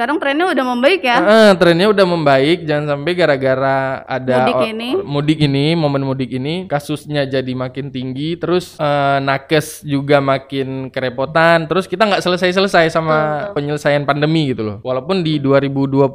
Sekarang 0.00 0.16
trennya 0.16 0.48
udah 0.48 0.64
membaik 0.64 1.04
ya. 1.04 1.16
Eh, 1.20 1.52
trennya 1.60 1.92
udah 1.92 2.06
membaik, 2.08 2.64
jangan 2.64 2.96
sampai 2.96 3.12
gara-gara 3.12 4.00
ada 4.08 4.48
Mudik 4.48 4.64
ini. 4.72 4.88
mudik 4.96 5.38
ini, 5.44 5.66
momen 5.76 6.08
mudik 6.08 6.32
ini, 6.32 6.64
kasusnya 6.64 7.28
jadi 7.28 7.52
makin 7.52 7.92
tinggi, 7.92 8.40
terus 8.40 8.80
eh, 8.80 9.20
nakes 9.20 9.84
juga 9.84 10.24
makin 10.24 10.88
kerepotan, 10.88 11.68
terus 11.68 11.84
kita 11.84 12.08
nggak 12.08 12.24
selesai-selesai 12.24 12.88
sama 12.88 13.52
penyelesaian 13.52 14.08
pandemi 14.08 14.56
gitu 14.56 14.64
loh. 14.64 14.76
Walaupun 14.80 15.20
di 15.20 15.36
2022 15.36 16.08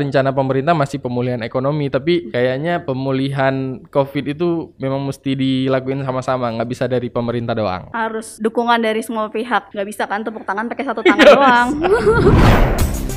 rencana 0.00 0.32
pemerintah 0.32 0.72
masih 0.72 1.04
pemulihan 1.04 1.44
ekonomi, 1.44 1.92
tapi 1.92 2.32
kayaknya 2.32 2.80
pemulihan 2.88 3.84
COVID 3.92 4.32
itu 4.32 4.72
memang 4.80 5.04
mesti 5.04 5.36
dilakuin 5.36 6.08
sama-sama, 6.08 6.48
nggak 6.56 6.70
bisa 6.72 6.88
dari 6.88 7.12
pemerintah 7.12 7.52
doang. 7.52 7.92
Harus 7.92 8.40
dukungan 8.40 8.80
dari 8.80 9.04
semua 9.04 9.28
pihak. 9.28 9.76
Nggak 9.76 9.88
bisa 9.92 10.08
kan 10.08 10.24
tepuk 10.24 10.48
tangan 10.48 10.72
pakai 10.72 10.88
satu 10.88 11.04
tangan 11.04 11.26
doang. 11.36 11.68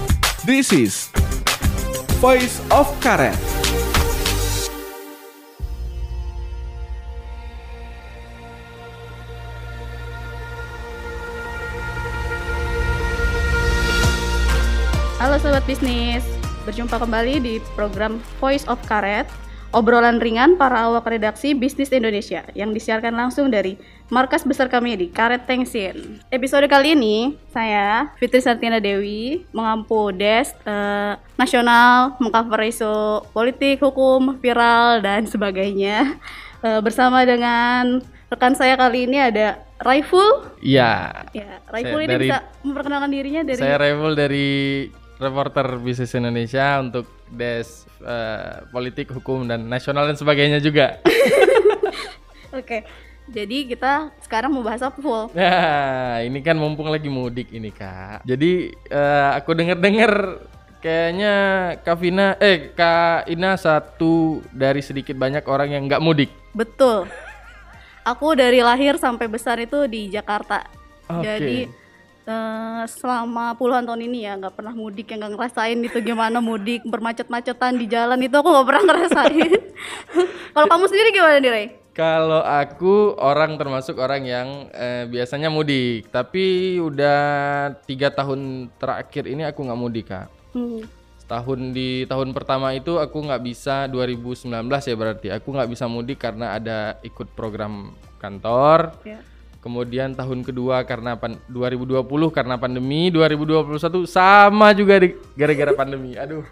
This 0.43 0.75
is 0.75 1.07
Voice 2.19 2.59
of 2.67 2.91
Karet. 2.99 3.31
Halo 15.15 15.39
sobat 15.39 15.63
bisnis, 15.63 16.27
berjumpa 16.67 16.99
kembali 16.99 17.39
di 17.39 17.63
program 17.79 18.19
Voice 18.43 18.67
of 18.67 18.83
Karet, 18.83 19.31
obrolan 19.73 20.21
ringan 20.21 20.55
para 20.55 20.85
awak 20.85 21.09
redaksi 21.09 21.57
bisnis 21.57 21.89
Indonesia 21.89 22.45
yang 22.53 22.71
disiarkan 22.71 23.11
langsung 23.11 23.49
dari 23.49 23.75
markas 24.13 24.45
besar 24.45 24.69
kami 24.69 24.93
di 24.95 25.07
Karet 25.09 25.49
Tengsin. 25.49 26.21
Episode 26.29 26.69
kali 26.69 26.93
ini 26.93 27.33
saya 27.49 28.13
Fitri 28.21 28.39
Santina 28.39 28.77
Dewi 28.77 29.43
mengampu 29.49 30.13
desk 30.13 30.53
eh, 30.63 31.17
nasional, 31.35 32.13
mengcover 32.21 32.69
isu 32.69 33.25
politik, 33.33 33.81
hukum, 33.81 34.37
viral 34.37 35.01
dan 35.01 35.25
sebagainya. 35.25 36.21
Eh, 36.63 36.79
bersama 36.79 37.25
dengan 37.27 37.99
rekan 38.29 38.53
saya 38.55 38.77
kali 38.79 39.09
ini 39.09 39.19
ada 39.19 39.59
Raiful. 39.83 40.47
Iya. 40.63 41.27
Ya, 41.35 41.59
Raiful 41.67 41.99
Saya 41.99 42.07
ini 42.07 42.13
dari- 42.15 42.29
bisa 42.31 42.39
memperkenalkan 42.63 43.11
dirinya 43.11 43.41
dari 43.43 43.59
Saya 43.59 43.75
Revel 43.75 44.15
dari 44.15 44.49
reporter 45.23 45.79
bisnis 45.79 46.11
Indonesia 46.11 46.83
untuk 46.83 47.07
des 47.31 47.87
eh, 48.03 48.67
politik, 48.69 49.15
hukum 49.15 49.47
dan 49.47 49.63
nasional 49.71 50.03
dan 50.11 50.19
sebagainya 50.19 50.59
juga. 50.59 50.99
Oke, 52.59 52.83
jadi 53.31 53.65
kita 53.65 54.11
sekarang 54.21 54.51
mau 54.51 54.61
bahas 54.61 54.83
apa 54.83 54.99
full? 54.99 55.31
Nah, 55.31 56.19
ini 56.21 56.43
kan 56.43 56.59
mumpung 56.59 56.91
lagi 56.91 57.07
mudik 57.07 57.49
ini 57.55 57.71
kak. 57.71 58.27
Jadi 58.27 58.69
eh, 58.75 59.29
aku 59.39 59.55
denger-dengar 59.55 60.43
kayaknya 60.83 61.33
Kak 61.79 61.97
Vina, 62.03 62.35
eh 62.43 62.75
Kak 62.75 63.31
Ina 63.31 63.55
satu 63.55 64.43
dari 64.51 64.83
sedikit 64.83 65.15
banyak 65.15 65.47
orang 65.47 65.71
yang 65.71 65.87
nggak 65.87 66.03
mudik. 66.03 66.29
Betul. 66.51 67.07
Aku 68.03 68.35
dari 68.35 68.59
lahir 68.59 68.99
sampai 68.99 69.31
besar 69.31 69.63
itu 69.63 69.87
di 69.87 70.11
Jakarta. 70.11 70.67
Oke. 71.07 71.23
Jadi 71.23 71.82
eh, 72.27 72.83
selama 72.87 73.55
puluhan 73.59 73.83
tahun 73.83 74.07
ini 74.07 74.27
ya 74.27 74.39
nggak 74.39 74.55
pernah 74.55 74.73
mudik 74.75 75.11
yang 75.11 75.23
nggak 75.23 75.33
ngerasain 75.35 75.79
itu 75.83 75.99
gimana 75.99 76.39
mudik 76.39 76.83
bermacet-macetan 76.87 77.75
di 77.79 77.85
jalan 77.87 78.19
itu 78.23 78.35
aku 78.35 78.49
nggak 78.49 78.67
pernah 78.67 78.83
ngerasain. 78.87 79.51
Kalau 80.53 80.67
kamu 80.69 80.85
sendiri 80.87 81.09
gimana 81.11 81.37
nih 81.39 81.51
Ray? 81.51 81.67
Kalau 81.93 82.41
aku 82.41 83.13
orang 83.21 83.53
termasuk 83.53 84.01
orang 84.01 84.25
yang 84.25 84.47
eh, 84.73 85.05
biasanya 85.05 85.53
mudik, 85.53 86.09
tapi 86.09 86.77
udah 86.81 87.21
tiga 87.85 88.09
tahun 88.09 88.73
terakhir 88.81 89.29
ini 89.29 89.45
aku 89.45 89.61
nggak 89.61 89.77
mudik 89.77 90.09
kak. 90.09 90.25
Hmm. 90.57 90.81
Setahun 91.21 91.69
di 91.69 92.09
tahun 92.09 92.33
pertama 92.33 92.73
itu 92.73 92.97
aku 92.97 93.29
nggak 93.29 93.45
bisa 93.45 93.85
2019 93.93 94.49
ya 94.65 94.95
berarti 94.97 95.27
aku 95.29 95.47
nggak 95.53 95.69
bisa 95.69 95.85
mudik 95.85 96.17
karena 96.17 96.57
ada 96.57 96.97
ikut 97.05 97.29
program 97.37 97.93
kantor. 98.17 98.97
Ya. 99.05 99.21
Kemudian 99.63 100.11
tahun 100.11 100.43
kedua 100.43 100.83
karena 100.83 101.15
pan- 101.15 101.39
2020 101.47 102.03
karena 102.35 102.59
pandemi, 102.59 103.07
2021 103.07 104.03
sama 104.03 104.75
juga 104.75 104.99
di- 104.99 105.15
gara-gara 105.39 105.71
pandemi. 105.81 106.19
Aduh. 106.19 106.43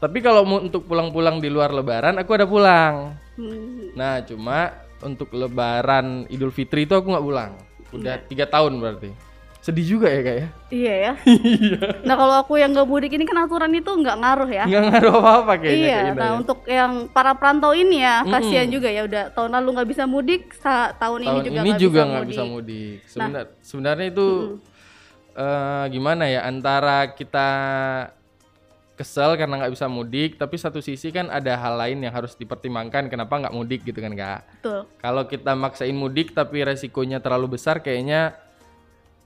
Tapi 0.00 0.20
kalau 0.20 0.44
mau 0.44 0.60
untuk 0.60 0.84
pulang-pulang 0.84 1.40
di 1.40 1.48
luar 1.48 1.72
lebaran 1.72 2.20
aku 2.20 2.36
ada 2.36 2.44
pulang. 2.44 3.16
Hmm. 3.40 3.96
Nah, 3.96 4.20
cuma 4.24 4.72
untuk 5.00 5.32
lebaran 5.32 6.28
Idul 6.28 6.52
Fitri 6.52 6.84
itu 6.84 6.92
aku 6.92 7.08
nggak 7.08 7.24
pulang. 7.24 7.52
Udah 7.96 8.20
tiga 8.28 8.44
tahun 8.44 8.76
berarti. 8.80 9.29
Sedih 9.60 9.84
juga 9.86 10.08
ya 10.08 10.20
kak 10.20 10.36
ya? 10.36 10.48
Iya 10.70 10.94
ya. 10.96 11.12
Nah 12.08 12.14
kalau 12.14 12.34
aku 12.38 12.56
yang 12.56 12.72
nggak 12.72 12.88
mudik 12.88 13.12
ini 13.12 13.24
kan 13.24 13.36
aturan 13.38 13.68
itu 13.70 13.86
nggak 13.86 14.16
ngaruh 14.16 14.48
ya. 14.48 14.64
Nggak 14.64 14.82
ngaruh 14.88 15.12
apa-apa 15.14 15.52
kayaknya 15.58 15.76
Iya, 15.76 15.92
Kak 15.92 16.00
Ina 16.02 16.14
nah 16.16 16.24
ya. 16.24 16.34
untuk 16.34 16.58
yang 16.64 16.92
para 17.08 17.32
perantau 17.34 17.72
ini 17.72 18.00
ya 18.00 18.24
kasihan 18.24 18.66
juga 18.66 18.88
ya 18.88 19.04
udah 19.04 19.24
tahun 19.30 19.50
lalu 19.52 19.68
nggak 19.76 19.88
bisa 19.88 20.04
mudik, 20.04 20.42
sa- 20.56 20.92
tahun, 20.94 21.18
ini 21.20 21.28
tahun 21.28 21.44
juga 21.44 21.52
ini 21.52 21.68
nggak 21.68 21.76
juga 21.78 21.92
bisa 21.92 22.08
nggak 22.08 22.20
mudik. 22.20 22.32
bisa 22.32 22.44
mudik. 22.46 22.98
Sebenar, 23.04 23.44
sebenarnya 23.60 24.06
itu 24.08 24.28
eh, 25.36 25.84
gimana 25.88 26.24
ya 26.24 26.40
antara 26.42 26.96
kita 27.10 27.48
kesel 28.96 29.32
karena 29.34 29.56
nggak 29.56 29.72
bisa 29.72 29.88
mudik, 29.88 30.36
tapi 30.36 30.56
satu 30.56 30.80
sisi 30.80 31.08
kan 31.08 31.28
ada 31.28 31.56
hal 31.56 31.76
lain 31.76 32.00
yang 32.00 32.12
harus 32.12 32.32
dipertimbangkan 32.32 33.08
kenapa 33.08 33.32
nggak 33.38 33.52
mudik 33.52 33.80
gitu 33.80 33.96
kan 33.96 34.12
kak. 34.12 34.40
Betul. 34.56 34.80
Kalau 34.96 35.22
kita 35.24 35.52
maksain 35.52 35.92
mudik 35.92 36.32
tapi 36.32 36.60
resikonya 36.60 37.16
terlalu 37.16 37.56
besar 37.56 37.80
kayaknya 37.80 38.36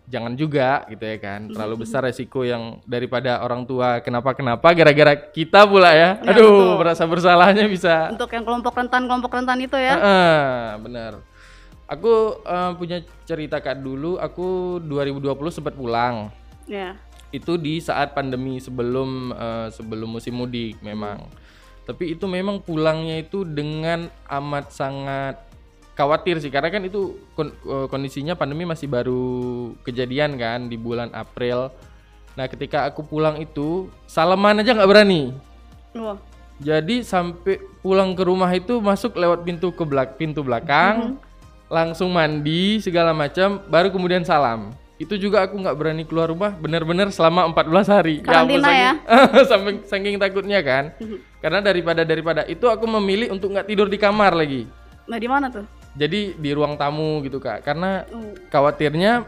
jangan 0.05 0.33
juga 0.37 0.85
gitu 0.93 1.05
ya 1.05 1.19
kan. 1.21 1.49
Terlalu 1.49 1.87
besar 1.87 2.05
resiko 2.05 2.45
yang 2.45 2.81
daripada 2.85 3.41
orang 3.41 3.65
tua 3.65 4.01
kenapa-kenapa 4.05 4.65
gara-gara 4.77 5.15
kita 5.17 5.65
pula 5.65 5.91
ya. 5.93 6.21
Ya, 6.21 6.33
Aduh, 6.37 6.53
betul. 6.53 6.81
merasa 6.81 7.05
bersalahnya 7.09 7.65
bisa. 7.69 8.13
Untuk 8.13 8.31
yang 8.33 8.45
kelompok 8.45 8.73
rentan 8.77 9.09
kelompok 9.09 9.33
rentan 9.33 9.59
itu 9.65 9.77
ya. 9.77 9.95
Heeh, 9.97 10.65
benar. 10.85 11.13
Aku 11.89 12.41
eh, 12.45 12.73
punya 12.77 12.99
cerita 13.29 13.61
kak 13.61 13.81
dulu. 13.81 14.21
Aku 14.21 14.81
2020 14.85 15.57
sempat 15.57 15.75
pulang. 15.77 16.29
Ya. 16.69 16.97
Itu 17.35 17.59
di 17.59 17.81
saat 17.81 18.13
pandemi 18.13 18.61
sebelum 18.61 19.33
eh, 19.33 19.69
sebelum 19.73 20.09
musim 20.21 20.37
mudik 20.37 20.81
memang. 20.85 21.25
Tapi 21.85 22.17
itu 22.17 22.25
memang 22.25 22.65
pulangnya 22.65 23.21
itu 23.21 23.45
dengan 23.45 24.09
amat 24.25 24.73
sangat 24.73 25.37
khawatir 25.95 26.43
sih 26.43 26.51
karena 26.51 26.69
kan 26.75 26.83
itu 26.83 27.15
eh, 27.39 27.87
kondisinya 27.87 28.35
pandemi 28.35 28.67
masih 28.67 28.91
baru 28.91 29.73
kejadian 29.87 30.37
kan 30.37 30.67
di 30.67 30.75
bulan 30.75 31.11
April. 31.15 31.71
Nah 32.35 32.51
ketika 32.51 32.91
aku 32.91 33.07
pulang 33.07 33.39
itu 33.39 33.89
salaman 34.11 34.61
aja 34.61 34.75
nggak 34.75 34.91
berani. 34.91 35.31
Wah. 35.95 36.19
Jadi 36.63 37.03
sampai 37.03 37.59
pulang 37.83 38.15
ke 38.15 38.23
rumah 38.23 38.51
itu 38.55 38.79
masuk 38.79 39.19
lewat 39.19 39.43
pintu 39.43 39.75
ke 39.75 39.83
belak 39.83 40.15
pintu 40.15 40.47
belakang, 40.47 41.19
langsung 41.67 42.15
mandi 42.15 42.79
segala 42.79 43.11
macam, 43.11 43.59
baru 43.67 43.91
kemudian 43.91 44.23
salam. 44.23 44.71
Itu 44.95 45.19
juga 45.19 45.43
aku 45.43 45.59
nggak 45.59 45.75
berani 45.75 46.07
keluar 46.07 46.31
rumah 46.31 46.55
benar-benar 46.55 47.11
selama 47.11 47.51
14 47.51 47.91
hari. 47.91 48.15
Karantina 48.23 48.71
ya? 48.71 48.93
saking, 49.03 49.43
saking, 49.51 49.77
saking 49.91 50.15
takutnya 50.23 50.63
kan. 50.63 50.95
Karena 51.43 51.59
daripada 51.59 52.07
daripada 52.07 52.47
itu 52.47 52.71
aku 52.71 52.87
memilih 52.87 53.35
untuk 53.35 53.51
nggak 53.51 53.67
tidur 53.67 53.91
di 53.91 53.99
kamar 53.99 54.39
lagi. 54.39 54.71
Nah 55.11 55.19
di 55.19 55.27
mana 55.27 55.51
tuh? 55.51 55.67
Jadi 55.95 56.35
di 56.35 56.51
ruang 56.51 56.75
tamu 56.75 57.23
gitu 57.23 57.39
kak. 57.39 57.63
Karena 57.63 58.03
Oh. 58.11 58.35
khawatirnya 58.51 59.23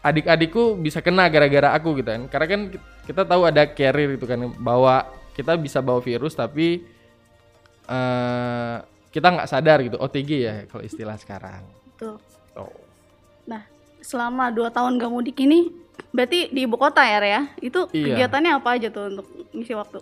adik-adikku 0.00 0.76
bisa 0.76 1.00
kena 1.00 1.26
gara-gara 1.26 1.72
aku 1.72 1.96
gitu 1.98 2.08
kan. 2.08 2.22
Karena 2.28 2.46
kan 2.46 2.60
kita 3.04 3.22
tahu 3.24 3.42
ada 3.44 3.64
carrier 3.66 4.14
itu 4.14 4.24
kan 4.24 4.38
bawa 4.56 5.08
kita 5.32 5.56
bisa 5.56 5.80
bawa 5.80 6.00
virus 6.00 6.32
tapi 6.32 6.84
eh 7.86 8.76
kita 9.10 9.32
nggak 9.32 9.48
sadar 9.48 9.80
gitu 9.80 9.96
OTG 9.96 10.30
ya 10.36 10.54
kalau 10.68 10.84
istilah 10.84 11.16
sekarang. 11.16 11.64
Tuh. 11.96 12.20
Oh. 12.52 12.72
Nah 13.48 13.64
selama 14.04 14.52
dua 14.52 14.68
tahun 14.68 15.00
gak 15.00 15.10
mudik 15.10 15.40
ini 15.40 15.72
berarti 16.12 16.52
di 16.52 16.68
ibu 16.68 16.76
kota 16.76 17.00
ya 17.00 17.18
ya? 17.20 17.42
Itu 17.58 17.88
Iya. 17.90 18.20
kegiatannya 18.28 18.52
apa 18.52 18.68
aja 18.76 18.88
tuh 18.92 19.04
untuk 19.10 19.26
ngisi 19.56 19.72
waktu? 19.72 19.98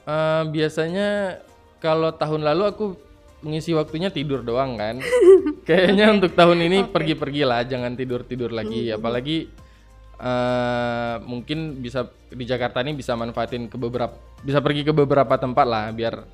Eh, 0.00 0.42
biasanya 0.48 1.38
kalau 1.78 2.10
tahun 2.10 2.40
lalu 2.40 2.62
aku 2.64 2.86
mengisi 3.40 3.72
waktunya 3.72 4.12
tidur 4.12 4.44
doang 4.44 4.76
kan. 4.76 5.00
Kayaknya 5.68 6.12
untuk 6.12 6.32
tahun 6.36 6.66
ini 6.66 6.78
pergi-pergi 6.88 7.42
lah, 7.44 7.64
jangan 7.64 7.96
tidur-tidur 7.96 8.52
lagi. 8.52 8.92
Apalagi 8.92 9.48
eh 10.20 11.16
mungkin 11.24 11.80
bisa 11.80 12.04
di 12.28 12.44
Jakarta 12.44 12.84
ini 12.84 12.92
bisa 12.92 13.16
manfaatin 13.16 13.72
ke 13.72 13.80
beberapa, 13.80 14.12
bisa 14.44 14.60
pergi 14.60 14.84
ke 14.84 14.92
beberapa 14.92 15.32
tempat 15.40 15.64
lah 15.64 15.88
biar 15.96 16.28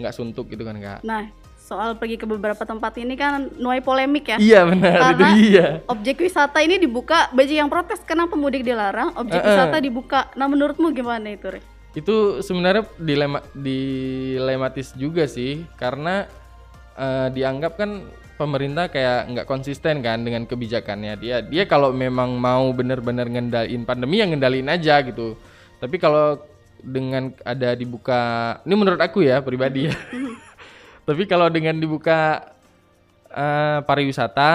nggak 0.00 0.14
suntuk 0.16 0.48
gitu 0.48 0.64
kan 0.64 0.76
kak. 0.80 1.00
Nah 1.04 1.28
soal 1.66 1.98
pergi 1.98 2.14
ke 2.14 2.30
beberapa 2.30 2.62
tempat 2.62 2.94
ini 3.02 3.18
kan 3.18 3.50
nuai 3.58 3.82
polemik 3.82 4.30
ya. 4.30 4.38
Iya 4.38 4.60
benar 4.70 4.94
itu 4.94 5.02
Karena 5.02 5.28
dia. 5.34 5.66
objek 5.90 6.16
wisata 6.22 6.62
ini 6.62 6.78
dibuka, 6.78 7.26
banyak 7.34 7.58
yang 7.58 7.66
protes 7.66 8.00
kenapa 8.06 8.38
mudik 8.38 8.62
dilarang, 8.62 9.18
objek 9.18 9.42
wisata 9.42 9.82
dibuka. 9.82 10.30
Nah 10.38 10.46
menurutmu 10.46 10.94
gimana 10.94 11.34
itu 11.34 11.58
Ray? 11.58 11.62
Itu 11.96 12.38
sebenarnya 12.38 12.86
dilema 13.00 13.42
dilematis 13.50 14.94
juga 14.94 15.26
sih 15.26 15.66
karena 15.74 16.30
eh, 16.96 17.28
dianggap 17.32 17.78
kan 17.78 18.08
pemerintah 18.36 18.92
kayak 18.92 19.32
nggak 19.32 19.46
konsisten 19.48 20.04
kan 20.04 20.20
dengan 20.20 20.44
kebijakannya 20.44 21.16
dia 21.16 21.40
dia 21.40 21.64
kalau 21.64 21.88
memang 21.88 22.36
mau 22.36 22.68
benar-benar 22.76 23.32
ngendalin 23.32 23.88
pandemi 23.88 24.20
yang 24.20 24.36
ngendalin 24.36 24.68
aja 24.68 25.00
gitu 25.00 25.36
Tapi 25.76 26.00
kalau 26.00 26.40
dengan 26.80 27.32
ada 27.42 27.74
dibuka, 27.74 28.20
ini 28.62 28.74
menurut 28.78 29.00
aku 29.00 29.24
ya 29.24 29.40
pribadi 29.40 29.88
ya. 29.90 29.94
Tapi 31.08 31.26
kalau 31.26 31.50
dengan 31.50 31.76
dibuka 31.78 32.52
eh, 33.30 33.78
pariwisata, 33.84 34.52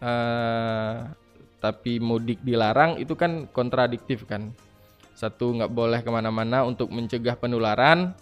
eh, 0.00 0.94
tapi 1.60 2.00
mudik 2.00 2.40
dilarang, 2.40 2.96
itu 2.96 3.12
kan 3.12 3.44
kontradiktif 3.52 4.24
kan. 4.24 4.52
Satu 5.12 5.52
nggak 5.52 5.72
boleh 5.72 6.00
ke 6.00 6.08
mana-mana 6.08 6.64
untuk 6.64 6.88
mencegah 6.88 7.36
penularan 7.36 8.16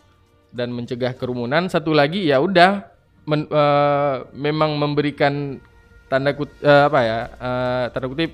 dan 0.51 0.75
mencegah 0.75 1.15
kerumunan. 1.15 1.71
Satu 1.71 1.95
lagi 1.95 2.27
ya 2.27 2.43
udah 2.43 2.98
men- 3.29 3.47
eh, 3.47 4.15
memang 4.33 4.73
memberikan 4.75 5.61
tanda 6.09 6.33
kut 6.33 6.49
eh, 6.59 6.83
apa 6.89 7.01
ya 7.01 7.19
eh, 7.29 7.85
tanda 7.93 8.09
kutip 8.09 8.33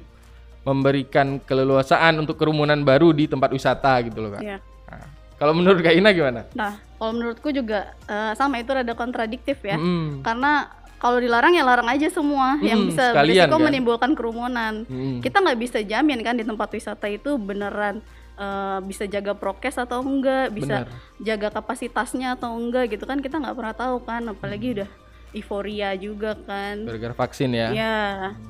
memberikan 0.63 1.37
keleluasaan 1.39 2.17
untuk 2.17 2.39
kerumunan 2.39 2.81
baru 2.81 3.11
di 3.11 3.27
tempat 3.27 3.51
wisata 3.51 4.01
gitu 4.01 4.23
loh 4.23 4.31
kak. 4.33 4.41
Iya. 4.41 4.57
Nah, 4.89 5.07
kalau 5.37 5.53
menurut 5.53 5.83
kak 5.83 5.93
Ina 5.93 6.15
gimana? 6.15 6.49
Nah, 6.57 6.73
kalau 6.97 7.13
menurutku 7.13 7.51
juga 7.51 7.93
eh, 8.07 8.33
sama 8.33 8.57
itu 8.57 8.71
rada 8.71 8.95
kontradiktif 8.95 9.61
ya. 9.61 9.77
Mm, 9.77 10.25
Karena 10.25 10.71
kalau 10.97 11.21
dilarang 11.21 11.53
ya 11.53 11.69
larang 11.69 11.85
aja 11.85 12.09
semua 12.09 12.57
yang 12.65 12.81
Mm, 12.81 12.89
bisa 12.89 13.13
sekalian 13.13 13.45
berisiko 13.45 13.57
kan? 13.61 13.65
menimbulkan 13.69 14.11
kerumunan. 14.17 14.75
mm. 14.89 15.21
Kita 15.21 15.45
nggak 15.45 15.59
bisa 15.61 15.79
jamin 15.85 16.25
kan 16.25 16.33
di 16.33 16.49
tempat 16.49 16.73
wisata 16.73 17.13
itu 17.13 17.37
beneran 17.37 18.01
eh, 18.35 18.79
bisa 18.83 19.05
jaga 19.05 19.33
prokes 19.33 19.77
atau 19.77 20.01
enggak, 20.01 20.51
bisa 20.51 20.85
Benar. 20.85 20.89
jaga 21.19 21.49
kapasitasnya 21.53 22.35
atau 22.35 22.55
enggak 22.55 22.91
gitu 22.91 23.05
kan 23.05 23.19
kita 23.19 23.39
nggak 23.39 23.55
pernah 23.55 23.75
tahu 23.75 23.97
kan, 24.03 24.23
apalagi 24.27 24.67
Hmm. 24.71 24.77
udah 24.81 24.91
euforia 25.35 25.91
juga 25.95 26.39
kan. 26.47 26.87
Gara-gara 26.87 27.15
vaksin 27.17 27.51
ya. 27.51 27.69
Ya, 27.75 27.99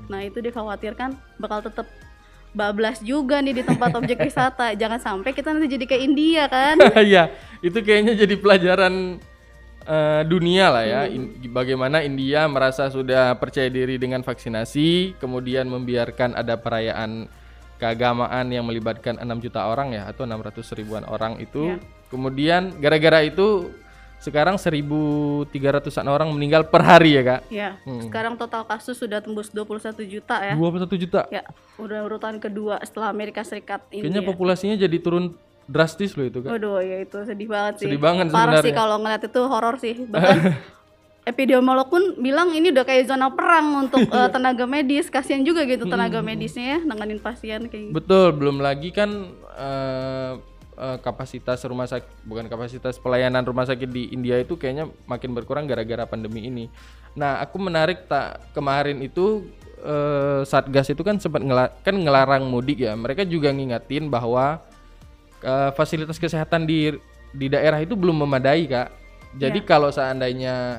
nah 0.07 0.21
itu 0.21 0.37
dikhawatirkan 0.39 1.17
bakal 1.37 1.65
tetap 1.65 1.89
bablas 2.53 3.01
juga 3.01 3.41
nih 3.41 3.61
di 3.61 3.63
tempat 3.65 3.91
objek 3.99 4.21
wisata. 4.21 4.77
Jangan 4.77 5.01
sampai 5.01 5.33
kita 5.33 5.51
nanti 5.51 5.75
jadi 5.75 5.85
kayak 5.89 6.03
India 6.05 6.45
kan. 6.47 6.77
Iya, 7.11 7.33
itu 7.61 7.81
kayaknya 7.81 8.15
jadi 8.15 8.35
pelajaran 8.37 9.17
eh, 9.85 10.23
dunia 10.25 10.69
lah 10.71 10.85
ya. 10.85 11.01
In- 11.09 11.41
bagaimana 11.51 12.05
India 12.05 12.45
merasa 12.47 12.89
sudah 12.89 13.33
percaya 13.37 13.73
diri 13.73 13.97
dengan 13.97 14.21
vaksinasi, 14.21 15.17
kemudian 15.17 15.65
membiarkan 15.67 16.37
ada 16.37 16.55
perayaan 16.55 17.27
keagamaan 17.79 18.47
yang 18.51 18.65
melibatkan 18.65 19.19
6 19.19 19.45
juta 19.45 19.67
orang 19.67 19.93
ya 19.93 20.09
atau 20.09 20.25
600 20.25 20.79
ribuan 20.79 21.05
orang 21.07 21.39
itu. 21.43 21.75
Iya. 21.75 21.79
Kemudian 22.09 22.63
gara-gara 22.79 23.27
itu 23.27 23.75
sekarang 24.23 24.57
1.300an 24.57 26.07
orang 26.09 26.33
meninggal 26.33 26.65
per 26.65 26.81
hari 26.81 27.21
ya 27.21 27.23
kak. 27.23 27.41
Ya, 27.53 27.77
sekarang 28.09 28.41
total 28.41 28.65
kasus 28.65 28.97
sudah 28.97 29.21
tembus 29.21 29.53
21 29.53 30.01
juta 30.09 30.41
ya. 30.41 30.55
21 30.57 30.97
juta. 30.97 31.29
Ya, 31.29 31.45
udah 31.77 32.09
urutan 32.09 32.41
kedua 32.41 32.81
setelah 32.81 33.13
Amerika 33.13 33.45
Serikat 33.45 33.85
ini. 33.93 34.09
Kayaknya 34.09 34.23
populasinya 34.25 34.77
jadi 34.81 34.97
turun 34.97 35.37
drastis 35.69 36.17
loh 36.17 36.25
itu 36.25 36.41
kak. 36.41 36.57
Waduh, 36.57 36.81
ya 36.81 37.05
itu 37.05 37.19
sedih 37.29 37.49
banget 37.53 37.85
sih. 37.85 37.87
Sedih 37.89 38.01
banget 38.01 38.33
Parah 38.33 38.61
sih 38.61 38.73
sebenarnya. 38.73 38.77
kalau 38.81 38.97
ngeliat 39.05 39.23
itu 39.29 39.41
horor 39.45 39.77
sih. 39.77 39.95
Bahkan 40.09 40.37
epidemiolog 41.25 41.89
pun 41.89 42.21
bilang 42.21 42.53
ini 42.53 42.69
udah 42.71 42.85
kayak 42.85 43.09
zona 43.09 43.33
perang 43.33 43.89
untuk 43.89 44.05
eh, 44.17 44.29
tenaga 44.29 44.65
medis. 44.69 45.09
Kasihan 45.09 45.41
juga 45.43 45.65
gitu 45.65 45.89
tenaga 45.89 46.21
medisnya 46.21 46.79
ya 46.79 46.81
nanganin 46.85 47.19
pasien 47.19 47.67
kayak 47.67 47.91
gitu. 47.91 47.95
Betul, 47.97 48.37
belum 48.37 48.61
lagi 48.61 48.93
kan 48.93 49.11
eh, 49.57 50.33
eh, 50.77 50.99
kapasitas 51.01 51.65
rumah 51.65 51.89
sakit 51.89 52.29
bukan 52.29 52.47
kapasitas 52.47 53.01
pelayanan 53.01 53.43
rumah 53.43 53.65
sakit 53.65 53.89
di 53.89 54.13
India 54.13 54.37
itu 54.39 54.55
kayaknya 54.61 54.89
makin 55.09 55.33
berkurang 55.33 55.65
gara-gara 55.65 56.05
pandemi 56.05 56.47
ini. 56.47 56.65
Nah, 57.17 57.41
aku 57.41 57.57
menarik 57.57 58.05
tak 58.05 58.53
kemarin 58.53 59.01
itu 59.01 59.49
eh, 59.81 60.45
Satgas 60.45 60.93
itu 60.93 61.01
kan 61.01 61.17
sempat 61.17 61.41
ngela- 61.41 61.73
kan 61.81 61.97
ngelarang 61.97 62.45
mudik 62.47 62.85
ya. 62.85 62.93
Mereka 62.93 63.25
juga 63.25 63.49
ngingatin 63.49 64.13
bahwa 64.13 64.61
eh, 65.41 65.71
fasilitas 65.73 66.21
kesehatan 66.21 66.69
di 66.69 66.93
di 67.35 67.51
daerah 67.51 67.83
itu 67.83 67.99
belum 67.99 68.23
memadai, 68.23 68.69
Kak. 68.71 68.89
Jadi 69.35 69.67
kalau 69.67 69.91
seandainya 69.91 70.79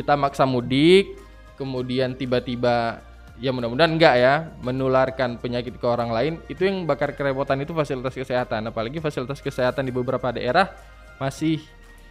kita 0.00 0.16
maksa 0.16 0.48
mudik, 0.48 1.20
kemudian 1.54 2.16
tiba-tiba 2.16 3.04
ya 3.36 3.52
mudah-mudahan 3.52 3.92
enggak 3.92 4.14
ya 4.16 4.34
menularkan 4.60 5.36
penyakit 5.36 5.76
ke 5.76 5.84
orang 5.84 6.08
lain, 6.08 6.32
itu 6.48 6.64
yang 6.64 6.84
bakar 6.84 7.12
kerepotan 7.12 7.60
itu 7.60 7.72
fasilitas 7.72 8.12
kesehatan. 8.12 8.64
Apalagi 8.64 8.96
fasilitas 8.98 9.38
kesehatan 9.38 9.84
di 9.84 9.92
beberapa 9.92 10.32
daerah 10.32 10.72
masih 11.16 11.60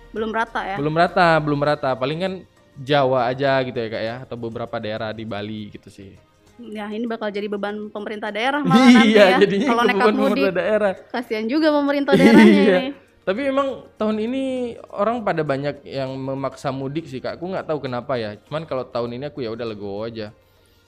Belum 0.09 0.29
rata 0.29 0.65
ya. 0.65 0.77
belum 0.77 0.93
rata, 0.93 1.37
belum 1.37 1.61
rata. 1.61 1.93
Paling 1.93 2.19
kan 2.19 2.33
Jawa 2.73 3.27
aja 3.27 3.59
gitu 3.61 3.75
ya 3.75 3.87
kak 3.89 4.01
ya, 4.01 4.15
atau 4.23 4.33
beberapa 4.33 4.79
daerah 4.79 5.11
di 5.11 5.21
Bali 5.21 5.67
gitu 5.69 5.91
sih. 5.91 6.15
Ya, 6.57 6.87
ini 6.87 7.05
bakal 7.05 7.27
jadi 7.27 7.45
beban 7.45 7.87
pemerintah 7.87 8.31
daerah 8.31 8.63
malah 8.67 8.87
nanti 8.89 9.13
ya. 9.13 9.35
iya, 9.35 9.37
jadinya 9.37 9.67
Kalau 9.69 9.83
nekat 9.83 10.07
mudik, 10.11 10.43
daerah. 10.49 10.93
kasihan 11.07 11.45
juga 11.45 11.71
pemerintah 11.71 12.13
daerahnya 12.15 12.51
Iya. 12.65 12.79
ini. 12.79 13.08
Tapi 13.29 13.45
memang 13.45 13.85
tahun 13.93 14.17
ini 14.25 14.43
orang 14.89 15.21
pada 15.21 15.45
banyak 15.45 15.85
yang 15.85 16.17
memaksa 16.17 16.73
mudik 16.73 17.05
sih 17.05 17.21
kak. 17.21 17.37
Aku 17.37 17.45
nggak 17.45 17.69
tahu 17.69 17.85
kenapa 17.85 18.17
ya. 18.17 18.41
Cuman 18.49 18.65
kalau 18.65 18.89
tahun 18.89 19.21
ini 19.21 19.29
aku 19.29 19.45
ya 19.45 19.53
udah 19.53 19.69
legowo 19.69 20.09
aja. 20.09 20.33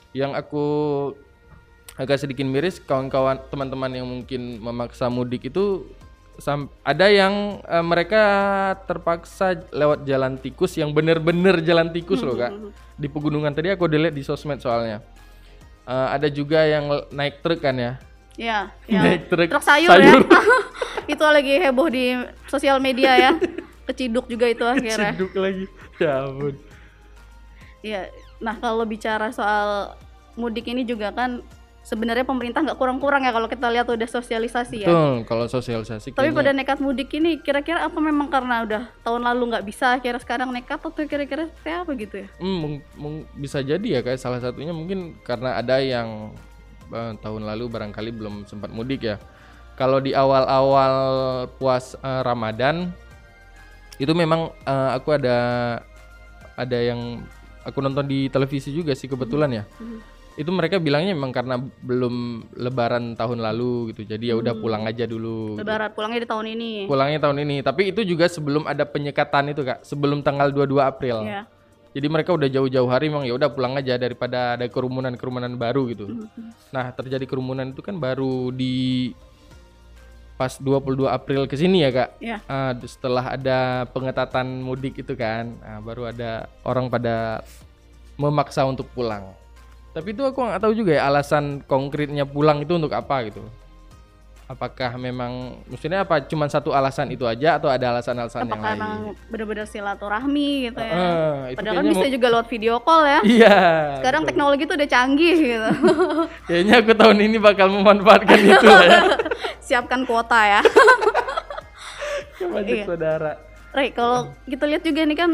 Yang 0.10 0.32
aku 0.42 0.66
agak 2.02 2.18
sedikit 2.18 2.50
miris 2.50 2.82
kawan-kawan 2.82 3.38
teman-teman 3.54 3.94
yang 3.94 4.10
mungkin 4.10 4.58
memaksa 4.58 5.06
mudik 5.06 5.54
itu 5.54 5.86
ada 6.82 7.06
yang 7.06 7.62
eh, 7.62 7.86
mereka 7.86 8.24
terpaksa 8.90 9.62
lewat 9.70 10.10
jalan 10.10 10.42
tikus 10.42 10.74
yang 10.74 10.90
bener-bener 10.90 11.62
jalan 11.62 11.94
tikus 11.94 12.26
loh 12.26 12.34
kak 12.34 12.50
di 12.98 13.06
pegunungan 13.06 13.54
tadi 13.54 13.70
aku 13.70 13.86
udah 13.86 14.10
lihat 14.10 14.16
di 14.18 14.26
sosmed 14.26 14.58
soalnya 14.58 15.06
Eh, 15.82 16.08
ada 16.14 16.30
juga 16.30 16.62
yang 16.62 16.88
naik 17.10 17.42
truk 17.42 17.60
kan 17.60 17.76
ya 17.76 17.94
Ya, 18.40 18.72
yang 18.88 19.04
Naik 19.04 19.28
truk 19.28 19.50
truk 19.52 19.66
sayur, 19.66 19.92
sayur. 19.92 20.24
ya. 20.24 20.24
itu 21.12 21.24
lagi 21.24 21.54
heboh 21.60 21.88
di 21.88 22.06
sosial 22.48 22.78
media 22.80 23.12
ya. 23.16 23.32
Keciduk 23.88 24.26
juga 24.26 24.46
itu 24.48 24.64
akhirnya. 24.64 25.12
Ciduk 25.12 25.34
lagi 25.36 25.66
ya 25.98 26.26
ampun 26.26 26.56
Iya. 27.82 28.14
Nah, 28.38 28.58
kalau 28.58 28.86
bicara 28.86 29.30
soal 29.30 29.98
mudik 30.34 30.70
ini 30.70 30.82
juga 30.82 31.10
kan 31.10 31.42
sebenarnya 31.82 32.22
pemerintah 32.22 32.62
nggak 32.62 32.78
kurang-kurang 32.78 33.26
ya 33.26 33.34
kalau 33.34 33.50
kita 33.50 33.68
lihat 33.74 33.90
udah 33.90 34.06
sosialisasi 34.06 34.86
ya. 34.86 34.88
Betul, 34.90 35.26
kalau 35.26 35.46
sosialisasi 35.50 36.14
Tapi 36.14 36.30
kayaknya- 36.30 36.38
pada 36.38 36.52
nekat 36.54 36.78
mudik 36.78 37.10
ini 37.12 37.42
kira-kira 37.42 37.82
apa 37.82 37.98
memang 37.98 38.30
karena 38.30 38.62
udah 38.62 38.84
tahun 39.02 39.22
lalu 39.26 39.44
nggak 39.50 39.66
bisa 39.66 39.98
akhirnya 39.98 40.22
sekarang 40.22 40.54
nekat 40.54 40.78
atau 40.78 40.94
kira-kira 40.94 41.50
kayak 41.66 41.86
apa 41.86 41.92
gitu 41.98 42.16
ya? 42.22 42.28
Hmm, 42.38 42.86
bisa 43.34 43.66
jadi 43.66 43.88
ya 43.98 44.00
kayak 44.06 44.22
salah 44.22 44.38
satunya 44.38 44.72
mungkin 44.72 45.18
karena 45.26 45.58
ada 45.58 45.82
yang 45.82 46.38
eh, 46.94 47.14
tahun 47.18 47.50
lalu 47.50 47.66
barangkali 47.66 48.10
belum 48.14 48.46
sempat 48.46 48.70
mudik 48.70 49.02
ya. 49.02 49.18
Kalau 49.82 49.98
di 49.98 50.14
awal-awal 50.14 50.94
puas 51.58 51.98
eh, 51.98 52.22
Ramadan 52.22 52.94
itu 53.98 54.14
memang 54.14 54.54
eh, 54.62 54.90
aku 54.94 55.18
ada 55.18 55.38
ada 56.54 56.78
yang 56.78 57.26
aku 57.66 57.82
nonton 57.82 58.06
di 58.06 58.30
televisi 58.30 58.70
juga 58.70 58.94
sih 58.94 59.10
kebetulan 59.10 59.50
ya. 59.50 59.64
Itu 60.38 60.54
mereka 60.54 60.78
bilangnya 60.78 61.18
memang 61.18 61.34
karena 61.34 61.58
belum 61.58 62.46
lebaran 62.62 63.18
tahun 63.18 63.42
lalu 63.42 63.90
gitu. 63.94 64.06
Jadi 64.06 64.30
ya 64.30 64.38
udah 64.38 64.54
pulang 64.54 64.86
aja 64.86 65.10
dulu. 65.10 65.58
gitu. 65.58 65.66
Lebaran 65.66 65.90
pulangnya 65.98 66.20
di 66.22 66.30
tahun 66.30 66.46
ini. 66.54 66.72
Pulangnya 66.86 67.20
tahun 67.26 67.38
ini, 67.42 67.56
tapi 67.66 67.90
itu 67.90 68.06
juga 68.06 68.30
sebelum 68.30 68.70
ada 68.70 68.86
penyekatan 68.86 69.50
itu 69.50 69.66
Kak, 69.66 69.82
sebelum 69.82 70.22
tanggal 70.22 70.54
22 70.54 70.78
April. 70.78 71.26
Ya. 71.26 71.50
Jadi 71.92 72.08
mereka 72.08 72.32
udah 72.32 72.48
jauh-jauh 72.48 72.88
hari 72.88 73.12
memang 73.12 73.28
ya 73.28 73.36
udah 73.36 73.52
pulang 73.52 73.76
aja 73.76 74.00
daripada 74.00 74.56
ada 74.56 74.64
kerumunan-kerumunan 74.70 75.52
baru 75.60 75.92
gitu. 75.92 76.24
Nah, 76.72 76.94
terjadi 76.96 77.28
kerumunan 77.28 77.76
itu 77.76 77.84
kan 77.84 78.00
baru 78.00 78.48
di 78.56 79.12
pas 80.42 80.58
22 80.58 81.06
April 81.06 81.46
ke 81.46 81.54
sini 81.54 81.86
ya, 81.86 81.94
Kak. 81.94 82.10
Ya. 82.18 82.38
D- 82.74 82.90
setelah 82.90 83.38
ada 83.38 83.86
pengetatan 83.94 84.66
mudik 84.66 84.98
itu 85.06 85.14
kan, 85.14 85.54
ah, 85.62 85.78
baru 85.78 86.10
ada 86.10 86.50
orang 86.66 86.90
pada 86.90 87.46
memaksa 88.18 88.66
untuk 88.66 88.90
pulang. 88.90 89.38
Tapi 89.94 90.18
itu 90.18 90.26
aku 90.26 90.42
nggak 90.42 90.62
tahu 90.66 90.74
juga 90.74 90.98
ya 90.98 91.06
alasan 91.06 91.62
konkretnya 91.70 92.26
pulang 92.26 92.66
itu 92.66 92.74
untuk 92.74 92.90
apa 92.90 93.30
gitu. 93.30 93.46
Apakah 94.52 95.00
memang 95.00 95.64
maksudnya 95.64 96.04
apa 96.04 96.20
cuma 96.28 96.44
satu 96.52 96.76
alasan 96.76 97.08
itu 97.08 97.24
aja 97.24 97.56
atau 97.56 97.72
ada 97.72 97.96
alasan-alasan 97.96 98.44
yang 98.44 98.60
lain? 98.60 98.76
emang 98.76 99.00
bener-bener 99.32 99.64
silaturahmi 99.64 100.68
gitu 100.68 100.82
ya? 100.84 100.96
Itu 101.48 101.58
Padahal 101.64 101.76
kan 101.80 101.86
bisa 101.88 102.08
juga 102.12 102.28
lewat 102.36 102.48
video 102.52 102.76
call 102.84 103.08
ya. 103.08 103.20
Iya. 103.24 103.58
Sekarang 104.04 104.28
teknologi 104.28 104.68
tuh 104.68 104.76
udah 104.76 104.90
canggih 104.92 105.36
gitu. 105.40 105.70
Kayaknya 106.52 106.74
aku 106.84 106.92
tahun 106.92 107.18
ini 107.24 107.38
bakal 107.40 107.72
memanfaatkan 107.72 108.40
itu 108.44 108.68
ya. 108.68 109.00
Siapkan 109.72 110.04
kuota 110.04 110.44
ya. 110.44 110.62
Wajib 112.52 112.76
Iya. 112.76 112.86
saudara. 112.92 113.32
Ray, 113.72 113.96
kalau 113.96 114.36
kita 114.44 114.68
lihat 114.68 114.84
juga 114.84 115.08
nih 115.08 115.16
kan 115.16 115.32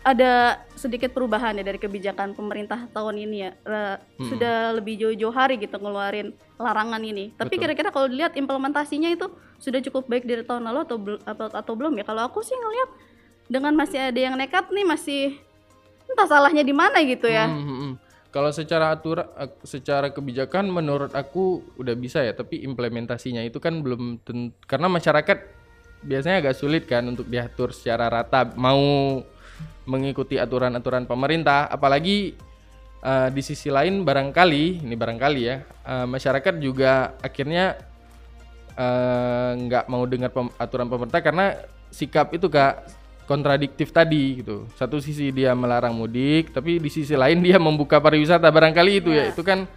ada 0.00 0.64
sedikit 0.72 1.12
perubahan 1.12 1.60
ya 1.60 1.64
dari 1.64 1.76
kebijakan 1.76 2.32
pemerintah 2.32 2.88
tahun 2.88 3.20
ini 3.20 3.36
ya. 3.36 3.50
Ra- 3.64 4.00
Sudah 4.16 4.72
lebih 4.72 4.96
jauh-jauh 4.96 5.34
hari 5.34 5.60
gitu 5.60 5.76
ngeluarin 5.76 6.32
larangan 6.56 7.00
ini. 7.04 7.36
Tapi 7.36 7.60
kira-kira 7.60 7.92
kalau 7.92 8.08
dilihat 8.08 8.32
implementasinya 8.36 9.12
itu 9.12 9.28
sudah 9.60 9.80
cukup 9.84 10.08
baik 10.08 10.24
dari 10.24 10.40
tahun 10.40 10.64
lalu 10.72 10.78
atau 10.88 10.96
atau, 11.28 11.46
atau 11.52 11.72
belum 11.76 12.00
ya? 12.00 12.04
Kalau 12.08 12.24
aku 12.24 12.40
sih 12.40 12.56
ngelihat 12.56 12.90
dengan 13.50 13.76
masih 13.76 13.98
ada 14.00 14.20
yang 14.20 14.34
nekat 14.40 14.72
nih 14.72 14.86
masih 14.88 15.22
entah 16.08 16.26
salahnya 16.26 16.64
di 16.64 16.72
mana 16.72 17.04
gitu 17.04 17.28
ya. 17.28 17.44
Hmm, 17.46 17.60
hmm, 17.60 17.78
hmm. 17.78 17.94
Kalau 18.30 18.54
secara 18.54 18.94
aturan, 18.94 19.26
secara 19.66 20.14
kebijakan 20.14 20.70
menurut 20.70 21.10
aku 21.18 21.66
udah 21.74 21.98
bisa 21.98 22.22
ya, 22.22 22.30
tapi 22.30 22.62
implementasinya 22.62 23.42
itu 23.42 23.58
kan 23.58 23.82
belum 23.82 24.22
karena 24.70 24.86
masyarakat 24.86 25.38
biasanya 26.00 26.40
agak 26.40 26.56
sulit 26.56 26.86
kan 26.86 27.04
untuk 27.10 27.26
diatur 27.28 27.74
secara 27.74 28.08
rata 28.08 28.48
mau 28.56 29.20
mengikuti 29.90 30.38
aturan-aturan 30.38 31.10
pemerintah, 31.10 31.66
apalagi 31.66 32.38
eh, 33.02 33.28
di 33.34 33.42
sisi 33.42 33.66
lain 33.74 34.06
barangkali 34.06 34.86
ini 34.86 34.94
barangkali 34.94 35.40
ya 35.42 35.56
eh, 35.66 36.06
masyarakat 36.06 36.54
juga 36.62 37.18
akhirnya 37.18 37.74
eh, 38.78 39.50
nggak 39.58 39.90
mau 39.90 40.06
dengar 40.06 40.30
pem- 40.30 40.54
aturan 40.54 40.86
pemerintah 40.86 41.18
karena 41.18 41.58
sikap 41.90 42.30
itu 42.30 42.46
kak 42.46 42.86
kontradiktif 43.30 43.94
tadi 43.94 44.42
gitu. 44.42 44.66
Satu 44.74 44.98
sisi 44.98 45.30
dia 45.30 45.54
melarang 45.54 45.94
mudik, 45.94 46.50
tapi 46.50 46.82
di 46.82 46.90
sisi 46.90 47.14
lain 47.14 47.38
dia 47.38 47.62
membuka 47.62 48.02
pariwisata. 48.02 48.50
Barangkali 48.50 48.98
itu 48.98 49.14
ya, 49.14 49.30
itu 49.30 49.46
kan 49.46 49.70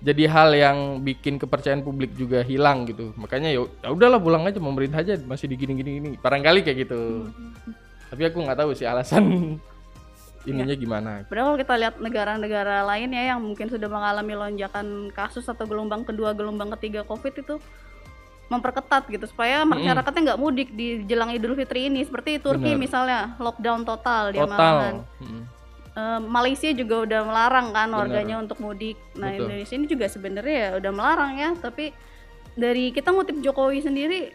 jadi 0.00 0.24
hal 0.32 0.48
yang 0.56 0.78
bikin 1.04 1.36
kepercayaan 1.36 1.84
publik 1.84 2.16
juga 2.16 2.40
hilang 2.40 2.88
gitu. 2.88 3.12
Makanya 3.20 3.52
ya 3.52 3.68
ya 3.84 3.88
udahlah 3.92 4.16
pulang 4.16 4.48
aja 4.48 4.56
pemerintah 4.56 5.04
aja 5.04 5.20
masih 5.28 5.44
digini 5.44 5.76
gini. 5.76 6.16
Barangkali 6.16 6.64
kayak 6.64 6.88
gitu. 6.88 7.28
Tapi 8.06 8.22
aku 8.26 8.38
nggak 8.42 8.58
tahu 8.62 8.70
sih 8.76 8.86
alasan 8.86 9.56
ininya 10.46 10.78
gimana. 10.78 11.26
Padahal 11.26 11.54
kalau 11.54 11.58
kita 11.58 11.74
lihat 11.74 11.94
negara-negara 11.98 12.86
lain 12.86 13.10
ya 13.10 13.34
yang 13.34 13.42
mungkin 13.42 13.66
sudah 13.66 13.90
mengalami 13.90 14.38
lonjakan 14.38 15.10
kasus 15.10 15.42
atau 15.50 15.66
gelombang 15.66 16.06
kedua, 16.06 16.30
gelombang 16.38 16.70
ketiga 16.78 17.02
COVID 17.02 17.34
itu 17.34 17.58
memperketat 18.46 19.10
gitu 19.10 19.26
supaya 19.26 19.66
masyarakatnya 19.66 20.22
nggak 20.22 20.38
mudik 20.38 20.70
di 20.70 21.02
jelang 21.02 21.34
Idul 21.34 21.58
Fitri 21.58 21.90
ini. 21.90 22.06
Seperti 22.06 22.38
Turki 22.38 22.78
Benar. 22.78 22.78
misalnya 22.78 23.20
lockdown 23.42 23.82
total 23.82 24.30
dia 24.30 24.46
malahan. 24.46 25.02
Total. 25.02 25.26
Mm. 25.26 25.42
Malaysia 26.30 26.70
juga 26.76 27.08
udah 27.08 27.20
melarang 27.26 27.74
kan 27.74 27.88
Benar. 27.90 27.98
warganya 28.06 28.36
untuk 28.38 28.62
mudik. 28.62 28.94
Nah 29.18 29.34
Betul. 29.34 29.50
Indonesia 29.50 29.74
ini 29.74 29.86
juga 29.90 30.06
sebenarnya 30.06 30.54
ya 30.54 30.68
udah 30.78 30.92
melarang 30.94 31.32
ya, 31.42 31.50
tapi 31.58 31.90
dari 32.54 32.94
kita 32.94 33.10
ngutip 33.10 33.42
Jokowi 33.42 33.82
sendiri 33.82 34.30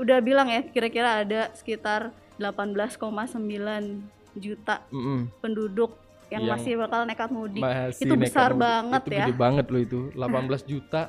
udah 0.00 0.24
bilang 0.24 0.48
ya 0.48 0.64
kira-kira 0.64 1.20
ada 1.20 1.52
sekitar 1.52 2.14
18,9 2.42 4.02
juta 4.34 4.82
Mm-mm. 4.88 5.28
penduduk 5.38 5.94
yang, 6.26 6.42
Yang 6.42 6.50
masih 6.50 6.72
bakal 6.78 7.00
nekat 7.04 7.28
mudik. 7.28 7.60
Masih 7.60 8.02
itu 8.02 8.14
nekat 8.14 8.24
besar 8.24 8.50
mudik. 8.50 8.62
banget 8.62 9.02
itu 9.02 9.12
ya. 9.12 9.18
gede 9.22 9.34
banget 9.36 9.66
loh 9.68 9.80
itu 9.80 10.00
18 10.12 10.64
juta 10.66 11.02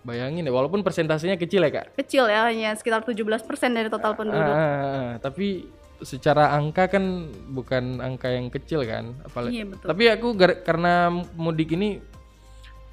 bayangin 0.00 0.42
ya 0.42 0.52
walaupun 0.52 0.80
persentasenya 0.80 1.34
kecil 1.34 1.60
ya 1.60 1.72
kak 1.72 1.96
Kecil 1.96 2.24
ya 2.24 2.44
hanya 2.44 2.70
sekitar 2.72 3.02
17% 3.02 3.40
dari 3.70 3.88
total 3.88 4.12
penduduk. 4.14 4.40
Ah, 4.46 5.16
tapi 5.18 5.66
secara 5.96 6.52
angka 6.52 6.86
kan 6.88 7.04
bukan 7.48 7.98
angka 7.98 8.28
yang 8.28 8.46
kecil 8.48 8.84
kan 8.84 9.16
apalagi 9.22 9.56
Iya 9.56 9.64
betul. 9.66 9.86
tapi 9.88 10.02
aku 10.06 10.28
karena 10.60 11.08
mudik 11.34 11.72
ini 11.72 11.98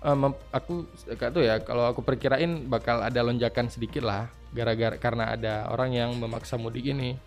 mem- 0.02 0.40
aku 0.50 0.88
gak 1.12 1.30
tahu 1.30 1.44
ya 1.44 1.60
kalau 1.60 1.86
aku 1.86 2.02
perkirain 2.02 2.66
bakal 2.66 3.04
ada 3.04 3.20
lonjakan 3.20 3.68
sedikit 3.68 4.02
lah 4.02 4.26
gara-gara 4.50 4.96
karena 4.96 5.30
ada 5.30 5.68
orang 5.68 5.92
yang 5.92 6.10
memaksa 6.14 6.56
mudik 6.56 6.88
ini 6.88 7.20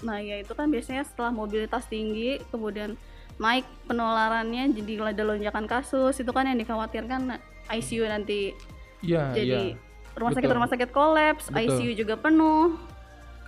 Nah, 0.00 0.18
ya 0.20 0.40
itu 0.40 0.52
kan 0.56 0.68
biasanya 0.72 1.04
setelah 1.04 1.32
mobilitas 1.32 1.84
tinggi, 1.86 2.40
kemudian 2.48 2.96
naik 3.40 3.64
penularannya, 3.88 4.72
jadi 4.76 5.12
ada 5.12 5.22
lonjakan 5.24 5.64
kasus, 5.64 6.20
itu 6.20 6.28
kan 6.32 6.44
yang 6.44 6.60
dikhawatirkan 6.60 7.40
ICU 7.70 8.04
nanti 8.04 8.52
iya 9.00 9.32
jadi 9.32 9.76
iya 9.76 9.88
rumah 10.18 10.32
sakit 10.34 10.44
Betul. 10.44 10.56
rumah 10.58 10.70
sakit 10.70 10.90
kolaps, 10.90 11.44
Betul. 11.48 11.80
ICU 11.80 11.92
juga 12.04 12.14
penuh. 12.20 12.76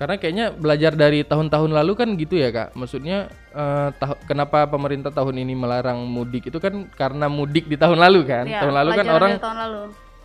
Karena 0.00 0.16
kayaknya 0.18 0.47
belajar 0.50 0.97
dari 0.99 1.23
tahun-tahun 1.23 1.71
lalu 1.71 1.92
kan 1.94 2.09
gitu 2.18 2.35
ya 2.35 2.50
kak. 2.50 2.75
Maksudnya 2.75 3.30
eh, 3.54 3.88
tah- 4.00 4.18
kenapa 4.26 4.66
pemerintah 4.66 5.12
tahun 5.14 5.38
ini 5.44 5.54
melarang 5.54 6.02
mudik 6.09 6.49
itu 6.49 6.59
kan 6.59 6.88
karena 6.97 7.30
mudik 7.30 7.68
di 7.71 7.76
tahun 7.78 8.00
lalu 8.00 8.26
kan. 8.26 8.44
Ya, 8.49 8.66
tahun 8.66 8.75
lalu 8.82 8.90
kan 8.99 9.06
orang 9.12 9.32
tahun 9.38 9.59
lalu. 9.62 9.82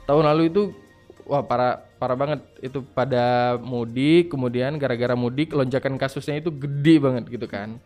tahun 0.07 0.24
lalu 0.34 0.43
itu 0.50 0.62
wah 1.27 1.43
parah 1.43 1.84
parah 1.98 2.16
banget 2.16 2.39
itu 2.62 2.86
pada 2.94 3.58
mudik 3.60 4.30
kemudian 4.32 4.77
gara-gara 4.77 5.18
mudik 5.18 5.51
lonjakan 5.51 5.98
kasusnya 5.98 6.39
itu 6.39 6.54
gede 6.54 6.96
banget 7.01 7.24
gitu 7.27 7.50
kan. 7.50 7.82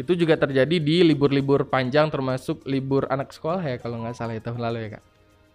itu 0.00 0.16
juga 0.16 0.32
terjadi 0.32 0.80
di 0.80 1.04
libur-libur 1.04 1.68
panjang 1.68 2.08
termasuk 2.08 2.64
libur 2.64 3.04
anak 3.12 3.36
sekolah 3.36 3.60
ya 3.60 3.76
kalau 3.76 4.00
nggak 4.00 4.16
salah 4.16 4.32
ya 4.32 4.40
tahun 4.40 4.60
lalu 4.62 4.78
ya 4.86 4.88
kak. 4.96 5.04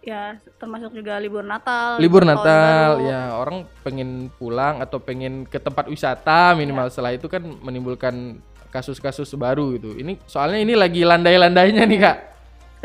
Ya, 0.06 0.38
termasuk 0.62 0.94
juga 0.94 1.18
libur 1.18 1.42
Natal. 1.42 1.98
libur 1.98 2.22
Natal 2.22 3.02
baru. 3.02 3.10
ya 3.10 3.20
orang 3.34 3.66
pengen 3.82 4.30
pulang 4.38 4.78
atau 4.78 5.02
pengen 5.02 5.42
ke 5.50 5.58
tempat 5.58 5.90
wisata 5.90 6.54
minimal 6.54 6.86
setelah 6.94 7.18
itu 7.18 7.26
kan 7.26 7.42
menimbulkan 7.42 8.38
kasus-kasus 8.70 9.32
baru 9.34 9.74
gitu 9.80 9.98
ini 9.98 10.20
soalnya 10.30 10.62
ini 10.62 10.78
lagi 10.78 11.02
landai-landainya 11.02 11.82
nih 11.88 11.98
kak 11.98 12.35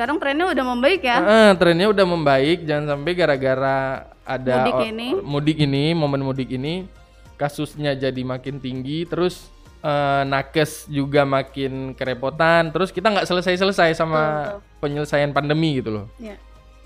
Sekarang 0.01 0.17
trennya 0.17 0.50
udah 0.50 0.65
membaik 0.65 1.01
ya. 1.05 1.17
Heeh, 1.22 1.50
trennya 1.62 1.88
udah 1.93 2.05
membaik 2.10 2.65
jangan 2.65 2.98
sampai 2.98 3.13
gara-gara 3.13 3.77
ada 4.25 4.65
Mudik 4.65 4.81
ini. 4.89 5.08
mudik 5.22 5.58
ini 5.62 5.86
momen 5.93 6.25
mudik 6.25 6.50
ini 6.58 6.89
kasusnya 7.38 7.93
jadi 7.93 8.17
makin 8.25 8.58
tinggi 8.58 9.05
terus 9.05 9.46
eh, 9.86 10.24
nakes 10.25 10.89
juga 10.89 11.22
makin 11.22 11.93
kerepotan 11.93 12.74
terus 12.74 12.89
kita 12.89 13.13
nggak 13.13 13.29
selesai-selesai 13.29 13.93
sama 13.93 14.58
penyelesaian 14.81 15.29
pandemi 15.29 15.77
gitu 15.77 16.01
loh 16.01 16.05
Ya, 16.17 16.34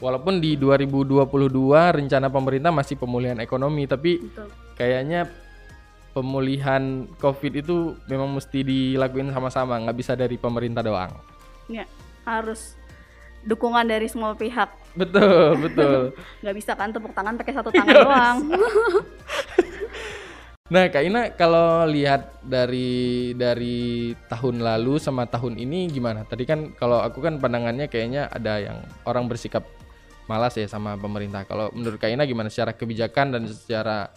Walaupun 0.04 0.44
di 0.44 0.60
2022 0.60 1.24
rencana 1.72 2.28
pemerintah 2.28 2.76
masih 2.76 3.00
pemulihan 3.00 3.40
ekonomi, 3.40 3.88
tapi 3.88 4.20
betul. 4.20 4.52
kayaknya 4.76 5.32
pemulihan 6.12 7.08
COVID 7.16 7.64
itu 7.64 7.96
memang 8.12 8.28
mesti 8.28 8.60
dilakuin 8.60 9.32
sama-sama, 9.32 9.80
nggak 9.80 9.96
bisa 9.96 10.12
dari 10.20 10.36
pemerintah 10.36 10.84
doang. 10.84 11.16
Ya, 11.72 11.88
harus 12.28 12.76
dukungan 13.46 13.86
dari 13.86 14.10
semua 14.10 14.34
pihak. 14.34 14.74
Betul, 14.98 15.56
betul. 15.62 16.18
Nggak 16.42 16.56
bisa 16.58 16.72
kan 16.74 16.90
tepuk 16.90 17.14
tangan 17.14 17.38
pakai 17.38 17.54
satu 17.54 17.70
Iya, 17.72 17.80
tangan 17.86 17.96
doang. 18.04 18.38
Nah, 20.66 20.90
Kak 20.90 21.06
Ina 21.06 21.30
kalau 21.38 21.86
lihat 21.86 22.42
dari 22.42 23.30
dari 23.38 24.18
tahun 24.26 24.66
lalu 24.66 24.98
sama 24.98 25.30
tahun 25.30 25.62
ini 25.62 25.94
gimana? 25.94 26.26
Tadi 26.26 26.42
kan 26.42 26.74
kalau 26.74 27.06
aku 27.06 27.22
kan 27.22 27.38
pandangannya 27.38 27.86
kayaknya 27.86 28.34
ada 28.34 28.58
yang 28.58 28.82
orang 29.06 29.30
bersikap 29.30 29.62
malas 30.26 30.58
ya 30.58 30.66
sama 30.66 30.98
pemerintah. 30.98 31.46
Kalau 31.46 31.70
menurut 31.70 32.02
Kak 32.02 32.10
Ina 32.10 32.26
gimana 32.26 32.50
secara 32.50 32.74
kebijakan 32.74 33.38
dan 33.38 33.44
secara 33.46 34.10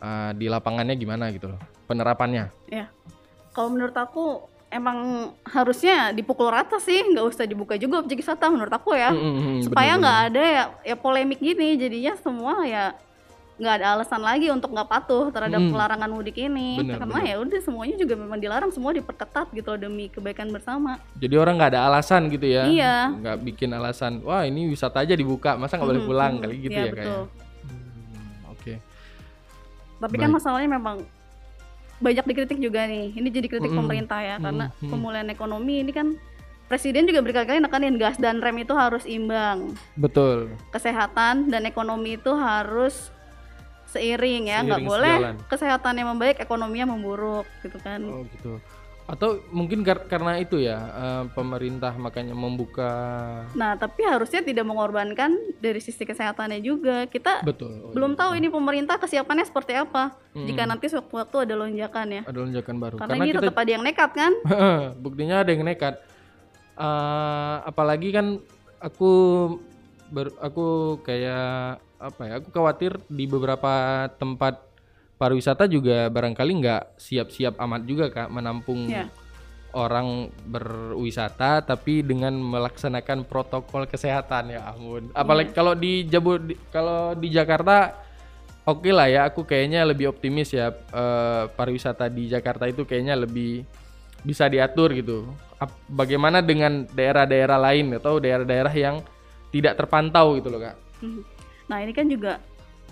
uh, 0.00 0.32
di 0.32 0.48
lapangannya 0.48 0.96
gimana 0.96 1.28
gitu 1.36 1.52
loh 1.52 1.60
penerapannya? 1.84 2.48
Ya, 2.72 2.88
kalau 3.52 3.76
menurut 3.76 3.92
aku 3.92 4.48
emang 4.74 5.30
harusnya 5.46 6.10
dipukul 6.10 6.50
rata 6.50 6.82
sih, 6.82 6.98
nggak 7.14 7.26
usah 7.30 7.46
dibuka 7.46 7.78
juga 7.78 8.02
objek 8.02 8.18
wisata 8.18 8.50
menurut 8.50 8.74
aku 8.74 8.98
ya, 8.98 9.14
Mm, 9.14 9.22
mm, 9.22 9.38
mm, 9.38 9.58
supaya 9.70 9.94
nggak 9.94 10.18
ada 10.34 10.42
ya, 10.42 10.64
ya 10.82 10.96
polemik 10.98 11.38
gini, 11.38 11.78
jadinya 11.78 12.18
semua 12.18 12.66
ya 12.66 12.98
nggak 13.54 13.74
ada 13.78 13.86
alasan 13.94 14.18
lagi 14.18 14.50
untuk 14.50 14.74
nggak 14.74 14.90
patuh 14.90 15.30
terhadap 15.30 15.62
Mm. 15.62 15.70
pelarangan 15.70 16.10
mudik 16.10 16.34
ini, 16.42 16.82
Bener, 16.82 16.98
karena 16.98 17.22
bener. 17.22 17.30
ya 17.30 17.34
udah 17.38 17.60
semuanya 17.62 17.96
juga 18.02 18.14
memang 18.18 18.38
dilarang, 18.42 18.70
semua 18.74 18.90
diperketat 18.90 19.46
gitu 19.54 19.68
loh 19.70 19.78
demi 19.78 20.10
kebaikan 20.10 20.50
bersama. 20.50 20.98
Jadi 21.22 21.34
orang 21.38 21.54
nggak 21.62 21.70
ada 21.78 21.86
alasan 21.86 22.26
gitu 22.34 22.50
ya? 22.50 22.66
Iya. 22.66 23.14
Nggak 23.14 23.36
bikin 23.46 23.70
alasan, 23.70 24.26
wah 24.26 24.42
ini 24.42 24.66
wisata 24.66 25.06
aja 25.06 25.14
dibuka, 25.14 25.54
masa 25.54 25.78
nggak 25.78 25.86
boleh 25.86 26.02
pulang 26.02 26.32
mhm. 26.34 26.42
kali 26.42 26.54
gitu 26.66 26.74
ya 26.74 26.84
betul. 26.90 26.98
kayaknya. 26.98 27.22
Hmm, 27.62 28.50
Oke. 28.50 28.74
Tapi 30.02 30.14
kan 30.18 30.28
Baik. 30.28 30.36
masalahnya 30.42 30.70
memang 30.74 30.96
banyak 32.02 32.24
dikritik 32.26 32.58
juga 32.58 32.86
nih. 32.86 33.14
Ini 33.14 33.28
jadi 33.30 33.46
kritik 33.46 33.70
Mm-mm. 33.70 33.80
pemerintah 33.84 34.20
ya 34.22 34.36
karena 34.38 34.70
Mm-mm. 34.70 34.90
pemulihan 34.90 35.28
ekonomi 35.30 35.82
ini 35.82 35.92
kan 35.94 36.14
presiden 36.66 37.04
juga 37.04 37.20
berkali-kali 37.20 37.60
nekanin 37.60 38.00
gas 38.00 38.16
dan 38.16 38.40
rem 38.40 38.56
itu 38.58 38.72
harus 38.72 39.04
imbang. 39.04 39.76
Betul. 39.94 40.54
Kesehatan 40.72 41.52
dan 41.52 41.68
ekonomi 41.68 42.16
itu 42.16 42.32
harus 42.34 43.12
seiring 43.94 44.50
ya, 44.50 44.58
nggak 44.66 44.82
boleh 44.82 45.14
sejalan. 45.22 45.36
kesehatannya 45.46 46.04
membaik, 46.10 46.36
ekonominya 46.42 46.98
memburuk 46.98 47.46
gitu 47.62 47.78
kan. 47.78 48.02
Oh 48.02 48.26
gitu. 48.26 48.58
Atau 49.04 49.44
mungkin 49.52 49.84
kar- 49.84 50.08
karena 50.08 50.40
itu 50.40 50.56
ya 50.56 50.78
eh, 50.80 51.24
pemerintah 51.36 51.92
makanya 52.00 52.32
membuka 52.32 52.92
Nah, 53.52 53.76
tapi 53.76 54.00
harusnya 54.08 54.40
tidak 54.40 54.64
mengorbankan 54.64 55.36
dari 55.60 55.76
sisi 55.84 56.08
kesehatannya 56.08 56.64
juga. 56.64 57.04
Kita 57.04 57.44
betul. 57.44 57.84
Oh, 57.84 57.92
belum 57.92 58.16
iya. 58.16 58.20
tahu 58.24 58.30
ini 58.40 58.48
pemerintah 58.48 58.96
kesiapannya 58.96 59.44
seperti 59.44 59.76
apa. 59.76 60.16
Mm. 60.32 60.46
Jika 60.48 60.62
nanti 60.64 60.86
sewaktu-waktu 60.88 61.36
ada 61.44 61.54
lonjakan 61.54 62.06
ya. 62.08 62.22
ada 62.24 62.38
lonjakan 62.40 62.76
baru. 62.80 62.96
Karena, 62.96 63.14
ini 63.20 63.30
tetap 63.36 63.56
ada 63.60 63.70
yang 63.70 63.84
nekat 63.84 64.10
kan? 64.16 64.32
buktinya 65.04 65.44
ada 65.44 65.50
yang 65.52 65.64
nekat. 65.68 65.94
Eh, 66.74 67.56
apalagi 67.68 68.08
kan 68.08 68.40
aku 68.80 69.12
ber- 70.08 70.36
aku 70.40 70.98
kayak 71.04 71.78
apa 72.00 72.22
ya? 72.24 72.32
Aku 72.40 72.48
khawatir 72.48 72.96
di 73.12 73.28
beberapa 73.28 74.08
tempat 74.16 74.73
pariwisata 75.14 75.64
juga 75.66 76.06
barangkali 76.08 76.52
nggak 76.56 76.82
siap-siap 76.96 77.54
amat 77.56 77.82
juga 77.84 78.04
kak 78.08 78.28
menampung 78.28 78.86
Iya. 78.86 79.06
orang 79.72 80.30
berwisata 80.44 81.58
tapi 81.60 82.00
dengan 82.00 82.34
melaksanakan 82.34 83.24
protokol 83.24 83.84
kesehatan 83.84 84.50
ya 84.50 84.70
ampun. 84.70 85.10
Apalagi 85.10 85.50
kalau 85.50 85.74
di 85.74 86.02
Jabu 86.04 86.38
di- 86.38 86.58
kalau 86.68 87.10
di 87.12 87.26
Jakarta 87.28 87.90
oke 88.64 88.86
lah 88.88 89.06
ya 89.06 89.26
aku 89.26 89.42
kayaknya 89.42 89.82
lebih 89.82 90.08
optimis 90.08 90.50
ya 90.50 90.70
eh, 90.70 91.44
pariwisata 91.48 92.06
di 92.06 92.26
Jakarta 92.26 92.66
itu 92.66 92.82
kayaknya 92.82 93.18
lebih 93.18 93.66
bisa 94.20 94.46
diatur 94.46 94.94
gitu. 94.94 95.26
bagaimana 95.88 96.44
dengan 96.44 96.84
daerah-daerah 96.84 97.56
lain 97.56 97.96
atau 97.96 98.20
daerah-daerah 98.20 98.68
yang 98.70 99.00
tidak 99.48 99.74
terpantau 99.74 100.36
gitu 100.36 100.52
loh 100.52 100.60
kak 100.60 100.76
Mhm. 101.00 101.22
Nah 101.64 101.78
ini 101.80 101.90
kan 101.90 102.04
juga 102.04 102.36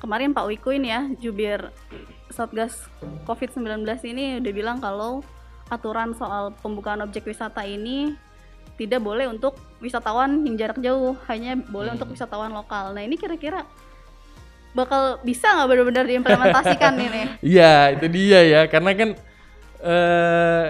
kemarin 0.02 0.34
Pak 0.34 0.50
Wiku 0.50 0.74
ini 0.74 0.90
ya 0.90 1.06
jubir 1.22 1.70
Satgas 2.26 2.90
COVID-19 3.22 3.86
ini 4.02 4.42
udah 4.42 4.52
bilang 4.52 4.78
kalau 4.82 5.22
aturan 5.70 6.10
soal 6.12 6.50
pembukaan 6.58 7.00
objek 7.00 7.22
wisata 7.22 7.62
ini 7.62 8.18
tidak 8.74 8.98
boleh 8.98 9.30
untuk 9.30 9.54
wisatawan 9.78 10.42
yang 10.42 10.56
jarak 10.58 10.80
jauh, 10.82 11.14
hanya 11.30 11.54
boleh 11.54 11.92
Hmm. 11.92 12.02
untuk 12.02 12.10
wisatawan 12.16 12.50
lokal. 12.50 12.96
Nah 12.96 13.04
ini 13.04 13.14
kira-kira 13.14 13.62
bakal 14.72 15.20
bisa 15.22 15.52
nggak 15.52 15.68
benar-benar 15.68 16.04
diimplementasikan 16.08 16.94
ini? 16.98 17.22
Iya, 17.54 17.94
itu 17.94 18.06
dia 18.10 18.40
ya. 18.42 18.60
Karena 18.66 18.90
kan 18.96 19.10
eh 19.84 20.66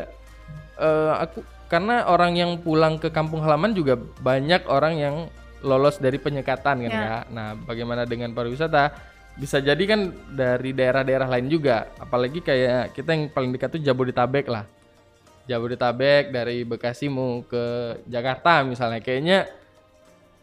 eh, 0.77 1.13
aku 1.25 1.41
karena 1.71 2.05
orang 2.05 2.37
yang 2.37 2.61
pulang 2.61 3.01
ke 3.01 3.09
kampung 3.09 3.41
halaman 3.41 3.73
juga 3.73 3.97
banyak 3.97 4.67
orang 4.69 4.95
yang 4.99 5.17
lolos 5.63 5.97
dari 6.03 6.19
penyekatan 6.19 6.85
kan 6.85 6.91
Ya. 6.91 7.01
Kak. 7.07 7.25
Nah, 7.33 7.49
bagaimana 7.55 8.03
dengan 8.05 8.35
pariwisata? 8.35 9.12
Bisa 9.33 9.59
jadi 9.59 9.81
kan 9.89 10.13
dari 10.29 10.77
daerah-daerah 10.77 11.29
lain 11.29 11.49
juga. 11.49 11.89
Apalagi 11.97 12.45
kayak 12.45 12.93
kita 12.93 13.17
yang 13.17 13.25
paling 13.33 13.51
dekat 13.53 13.77
tuh 13.77 13.81
Jabodetabek 13.81 14.47
lah. 14.47 14.69
Jabodetabek 15.49 16.31
dari 16.31 16.63
Bekasi 16.63 17.11
mau 17.11 17.43
ke 17.43 17.97
Jakarta 18.07 18.63
misalnya 18.63 19.03
kayaknya 19.03 19.49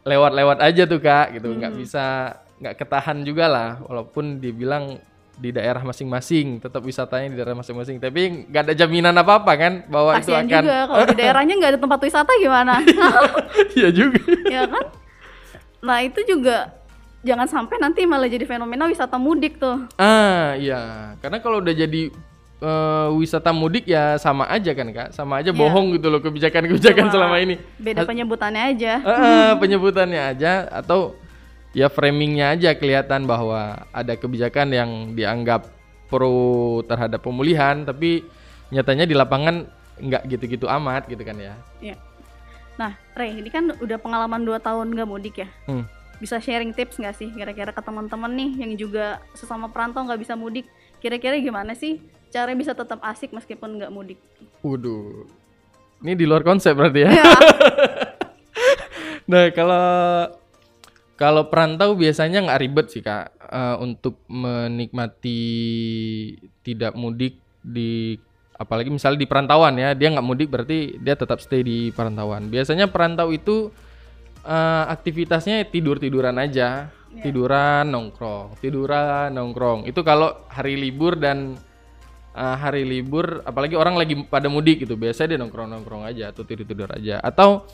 lewat-lewat 0.03 0.57
aja 0.59 0.83
tuh 0.83 0.99
Kak 0.99 1.39
gitu. 1.39 1.53
nggak 1.55 1.71
Hmm. 1.71 1.79
bisa 1.79 2.05
nggak 2.59 2.75
ketahan 2.75 3.23
juga 3.23 3.47
lah 3.47 3.69
walaupun 3.87 4.43
dibilang 4.43 4.99
di 5.39 5.55
daerah 5.55 5.79
masing-masing 5.79 6.59
tetap 6.59 6.83
wisatanya 6.83 7.31
di 7.31 7.39
daerah 7.39 7.55
masing-masing 7.55 7.95
tapi 7.95 8.43
nggak 8.51 8.59
ada 8.67 8.73
jaminan 8.75 9.15
apa-apa 9.15 9.55
kan 9.55 9.73
bahwa 9.87 10.19
itu 10.19 10.27
Kasihan 10.27 10.43
akan 10.43 10.63
juga 10.67 10.77
kalau 10.83 11.05
di 11.07 11.15
daerahnya 11.15 11.53
nggak 11.55 11.71
ada 11.71 11.79
tempat 11.79 11.99
wisata 12.03 12.31
gimana? 12.35 12.73
Iya 13.79 13.89
juga 13.95 14.19
ya 14.51 14.67
kan? 14.67 14.85
Nah 15.79 15.97
itu 16.03 16.19
juga 16.27 16.75
jangan 17.19 17.45
sampai 17.45 17.75
nanti 17.77 18.03
malah 18.03 18.25
jadi 18.25 18.43
fenomena 18.43 18.85
wisata 18.85 19.15
mudik 19.15 19.57
tuh. 19.57 19.85
ah 19.95 20.55
iya 20.55 21.13
karena 21.19 21.37
kalau 21.37 21.59
udah 21.59 21.73
jadi 21.73 22.11
eh, 22.59 23.07
wisata 23.13 23.51
mudik 23.51 23.83
ya 23.85 24.15
sama 24.15 24.47
aja 24.47 24.71
kan 24.71 24.87
kak 24.89 25.09
sama 25.11 25.39
aja 25.39 25.51
Iya. 25.51 25.59
bohong 25.59 25.95
gitu 25.95 26.07
loh 26.07 26.19
kebijakan-kebijakan 26.19 27.05
Cuma 27.05 27.13
selama 27.13 27.35
ini 27.39 27.55
Beda 27.75 28.03
penyebutannya 28.03 28.61
aja. 28.71 28.93
Ah, 29.01 29.51
penyebutannya 29.55 30.21
aja 30.27 30.51
atau 30.69 31.15
ya 31.71 31.87
framingnya 31.87 32.55
aja 32.55 32.73
kelihatan 32.73 33.23
bahwa 33.23 33.59
ada 33.91 34.13
kebijakan 34.15 34.67
yang 34.69 34.91
dianggap 35.13 35.69
pro 36.07 36.31
terhadap 36.83 37.21
pemulihan 37.21 37.83
tapi 37.83 38.25
nyatanya 38.69 39.05
di 39.05 39.13
lapangan 39.13 39.69
nggak 39.99 40.23
gitu-gitu 40.27 40.65
amat 40.65 41.05
gitu 41.05 41.21
kan 41.21 41.35
ya 41.35 41.53
Iya. 41.79 41.95
Nah, 42.75 42.95
Rey, 43.11 43.35
ini 43.35 43.51
kan 43.51 43.75
udah 43.75 43.99
pengalaman 43.99 44.39
2 44.41 44.55
tahun 44.57 44.87
nggak 44.89 45.03
mudik 45.05 45.43
ya. 45.43 45.51
Hmm. 45.67 45.83
Bisa 46.19 46.37
sharing 46.43 46.75
tips 46.75 46.99
nggak 46.99 47.15
sih 47.15 47.31
kira-kira 47.31 47.71
ke 47.71 47.81
teman-teman 47.81 48.31
nih 48.35 48.49
yang 48.63 48.71
juga 48.75 49.23
sesama 49.33 49.71
perantau 49.71 50.03
nggak 50.03 50.19
bisa 50.19 50.35
mudik? 50.35 50.67
Kira-kira 50.99 51.39
gimana 51.39 51.73
sih 51.73 52.03
cara 52.29 52.53
bisa 52.53 52.75
tetap 52.75 52.99
asik 53.01 53.31
meskipun 53.31 53.79
nggak 53.79 53.91
mudik? 53.91 54.19
Waduh. 54.61 55.25
Ini 55.99 56.15
di 56.15 56.23
luar 56.27 56.43
konsep 56.43 56.75
berarti 56.75 57.07
ya. 57.07 57.11
Ya, 57.11 57.31
Nah, 59.29 59.53
kalau 59.53 59.85
kalau 61.13 61.43
perantau 61.53 61.93
biasanya 61.93 62.41
nggak 62.49 62.61
ribet 62.65 62.87
sih, 62.89 63.05
Kak. 63.05 63.37
Eh, 63.49 63.75
untuk 63.77 64.25
menikmati 64.25 65.41
tidak 66.65 66.97
mudik 66.97 67.37
di 67.61 68.17
apalagi 68.59 68.89
misalnya 68.89 69.21
di 69.21 69.29
perantauan 69.29 69.77
ya, 69.77 69.93
dia 69.93 70.09
nggak 70.09 70.25
mudik 70.25 70.49
berarti 70.49 70.97
dia 70.97 71.13
tetap 71.13 71.43
stay 71.45 71.61
di 71.61 71.93
perantauan. 71.93 72.49
Biasanya 72.49 72.89
perantau 72.89 73.29
itu 73.29 73.69
eh, 74.45 74.83
aktivitasnya 74.89 75.67
tidur-tiduran 75.67 76.35
aja. 76.39 76.93
Tiduran, 77.09 77.89
nongkrong, 77.89 78.61
tiduran, 78.61 79.33
nongkrong. 79.33 79.89
Itu 79.89 80.05
kalau 80.05 80.45
hari 80.45 80.77
libur 80.77 81.17
dan 81.17 81.57
uh, 82.37 82.53
hari 82.53 82.85
libur 82.85 83.41
apalagi 83.41 83.73
orang 83.73 83.97
lagi 83.97 84.13
pada 84.29 84.45
mudik 84.45 84.85
gitu 84.85 84.93
biasanya 84.93 85.35
dia 85.35 85.39
nongkrong 85.41 85.73
nongkrong 85.73 86.05
aja 86.05 86.29
atau 86.29 86.45
tidur 86.45 86.69
tidur 86.69 86.89
aja. 86.93 87.17
Atau 87.19 87.65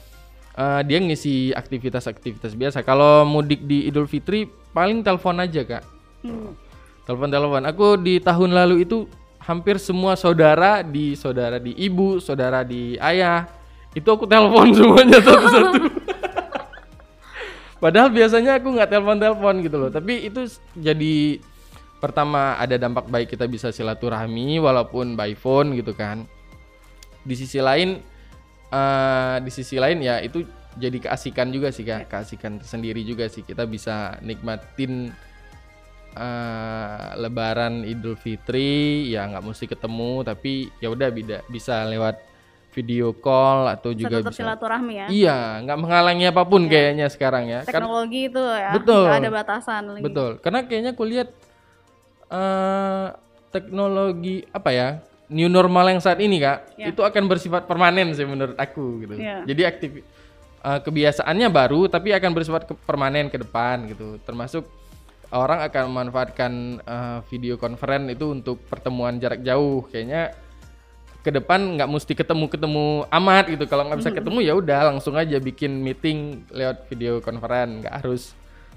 uh, 0.56 0.82
dia 0.88 1.04
ngisi 1.04 1.52
aktivitas-aktivitas 1.52 2.56
biasa. 2.56 2.82
Kalau 2.88 3.28
mudik 3.28 3.68
di 3.68 3.92
Idul 3.92 4.08
Fitri 4.08 4.48
paling 4.72 5.04
telepon 5.04 5.40
aja 5.44 5.62
kak. 5.68 5.84
Hmm. 6.26 6.58
telepon 7.06 7.30
telepon 7.30 7.64
aku 7.70 8.02
di 8.02 8.18
tahun 8.18 8.50
lalu 8.50 8.82
itu 8.82 9.06
hampir 9.38 9.78
semua 9.78 10.18
saudara 10.18 10.82
di 10.82 11.14
saudara 11.14 11.62
di 11.62 11.70
ibu 11.78 12.18
saudara 12.18 12.66
di 12.66 12.98
ayah 12.98 13.46
itu 13.94 14.10
aku 14.10 14.26
telepon 14.26 14.74
semuanya 14.78 15.22
satu-satu 15.22 15.86
Padahal 17.86 18.10
biasanya 18.10 18.58
aku 18.58 18.74
nggak 18.74 18.90
telepon-telepon 18.90 19.62
gitu 19.62 19.78
loh. 19.78 19.94
Tapi 19.94 20.26
itu 20.26 20.50
jadi 20.74 21.38
pertama 22.02 22.58
ada 22.58 22.82
dampak 22.82 23.06
baik 23.14 23.38
kita 23.38 23.46
bisa 23.46 23.70
silaturahmi 23.70 24.58
walaupun 24.58 25.14
by 25.14 25.38
phone 25.38 25.78
gitu 25.78 25.94
kan. 25.94 26.26
Di 27.22 27.38
sisi 27.38 27.62
lain, 27.62 28.02
eh 28.74 29.38
di 29.38 29.52
sisi 29.54 29.78
lain 29.78 30.02
ya 30.02 30.18
itu 30.18 30.42
jadi 30.82 30.98
keasikan 30.98 31.54
juga 31.54 31.70
sih 31.70 31.86
kak, 31.86 32.10
keasikan 32.10 32.58
tersendiri 32.58 33.06
juga 33.06 33.30
sih 33.30 33.46
kita 33.46 33.70
bisa 33.70 34.18
nikmatin 34.26 35.14
eh 36.18 37.08
Lebaran 37.22 37.86
Idul 37.86 38.18
Fitri 38.18 39.14
ya 39.14 39.30
nggak 39.30 39.46
mesti 39.46 39.70
ketemu 39.70 40.26
tapi 40.26 40.74
ya 40.82 40.90
udah 40.90 41.14
bisa 41.54 41.86
lewat 41.86 42.18
video 42.76 43.16
call 43.16 43.72
atau 43.72 43.96
juga 43.96 44.20
bisa 44.20 44.36
silaturahmi 44.36 44.94
ya. 45.00 45.08
Iya, 45.08 45.38
nggak 45.64 45.78
menghalangi 45.80 46.26
apa 46.28 46.44
pun 46.44 46.68
kayaknya 46.68 47.08
sekarang 47.08 47.48
ya. 47.48 47.64
Teknologi 47.64 48.28
itu 48.28 48.44
ya, 48.44 48.76
Betul. 48.76 49.08
nggak 49.08 49.20
ada 49.24 49.32
batasan 49.32 49.84
lagi. 49.96 50.04
betul. 50.04 50.30
Karena 50.44 50.60
kayaknya 50.68 50.92
aku 50.92 51.04
lihat 51.08 51.30
eh 52.26 53.08
teknologi 53.50 54.44
apa 54.52 54.70
ya 54.70 54.90
new 55.32 55.48
normal 55.48 55.88
yang 55.90 56.02
saat 56.04 56.20
ini 56.20 56.38
kak, 56.38 56.76
Ya. 56.76 56.92
itu 56.92 57.02
akan 57.02 57.24
bersifat 57.26 57.64
permanen 57.66 58.12
sih 58.12 58.28
menurut 58.28 58.60
aku 58.60 59.08
gitu. 59.08 59.16
Ya. 59.16 59.42
Jadi 59.48 59.62
aktif 59.64 59.90
eh, 60.62 60.80
kebiasaannya 60.84 61.48
baru 61.50 61.88
tapi 61.88 62.12
akan 62.12 62.32
bersifat 62.36 62.68
ke- 62.68 62.78
permanen 62.78 63.32
ke 63.32 63.40
depan 63.40 63.88
gitu. 63.88 64.20
Termasuk 64.22 64.68
orang 65.32 65.64
akan 65.64 65.84
memanfaatkan 65.90 66.52
eh, 66.78 67.20
video 67.32 67.56
conference 67.56 68.12
itu 68.12 68.26
untuk 68.28 68.60
pertemuan 68.68 69.16
jarak 69.16 69.42
jauh. 69.42 69.88
Kayaknya 69.88 70.36
ke 71.26 71.34
depan 71.34 71.58
nggak 71.74 71.90
mesti 71.90 72.14
ketemu-ketemu 72.14 73.10
amat 73.10 73.50
gitu. 73.50 73.66
Kalau 73.66 73.90
nggak 73.90 73.98
bisa 73.98 74.14
ketemu 74.14 74.40
ya 74.46 74.54
udah 74.54 74.94
langsung 74.94 75.18
aja 75.18 75.42
bikin 75.42 75.82
meeting 75.82 76.46
lewat 76.54 76.86
video 76.86 77.18
conference, 77.18 77.82
nggak 77.82 77.94
harus 78.06 78.24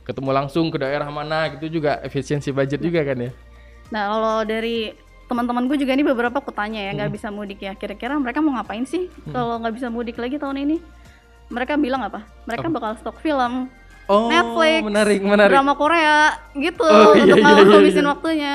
ketemu 0.08 0.32
langsung 0.32 0.72
ke 0.72 0.80
daerah 0.80 1.04
mana 1.12 1.52
gitu 1.52 1.68
juga 1.68 2.00
efisiensi 2.00 2.48
budget 2.48 2.80
juga 2.80 3.04
kan 3.04 3.28
ya. 3.28 3.30
Nah, 3.92 4.02
kalau 4.08 4.36
dari 4.48 4.96
teman-teman 5.28 5.68
gue 5.68 5.76
juga 5.76 5.92
ini 5.92 6.00
beberapa 6.00 6.40
aku 6.40 6.48
tanya 6.48 6.80
ya 6.80 6.96
Hmm. 6.96 7.04
nggak 7.04 7.12
bisa 7.12 7.28
mudik 7.28 7.60
ya. 7.60 7.76
Kira-kira 7.76 8.16
mereka 8.16 8.40
mau 8.40 8.56
ngapain 8.56 8.88
sih 8.88 9.12
kalau 9.28 9.60
nggak 9.60 9.76
bisa 9.76 9.92
mudik 9.92 10.16
lagi 10.16 10.40
tahun 10.40 10.64
ini? 10.64 10.76
Mereka 11.52 11.76
bilang 11.76 12.00
apa? 12.00 12.24
Mereka 12.48 12.72
bakal 12.72 12.96
stok 12.96 13.20
film, 13.20 13.68
Oh, 14.08 14.32
Netflix, 14.32 14.80
menarik, 14.88 15.20
menarik. 15.20 15.52
drama 15.52 15.76
Korea 15.76 16.32
gitu 16.56 16.80
Oh, 16.80 17.12
iya, 17.12 17.28
untuk 17.28 17.44
iya, 17.44 17.52
iya, 17.60 17.64
ngabisin 17.68 18.00
iya. 18.00 18.08
waktunya. 18.08 18.52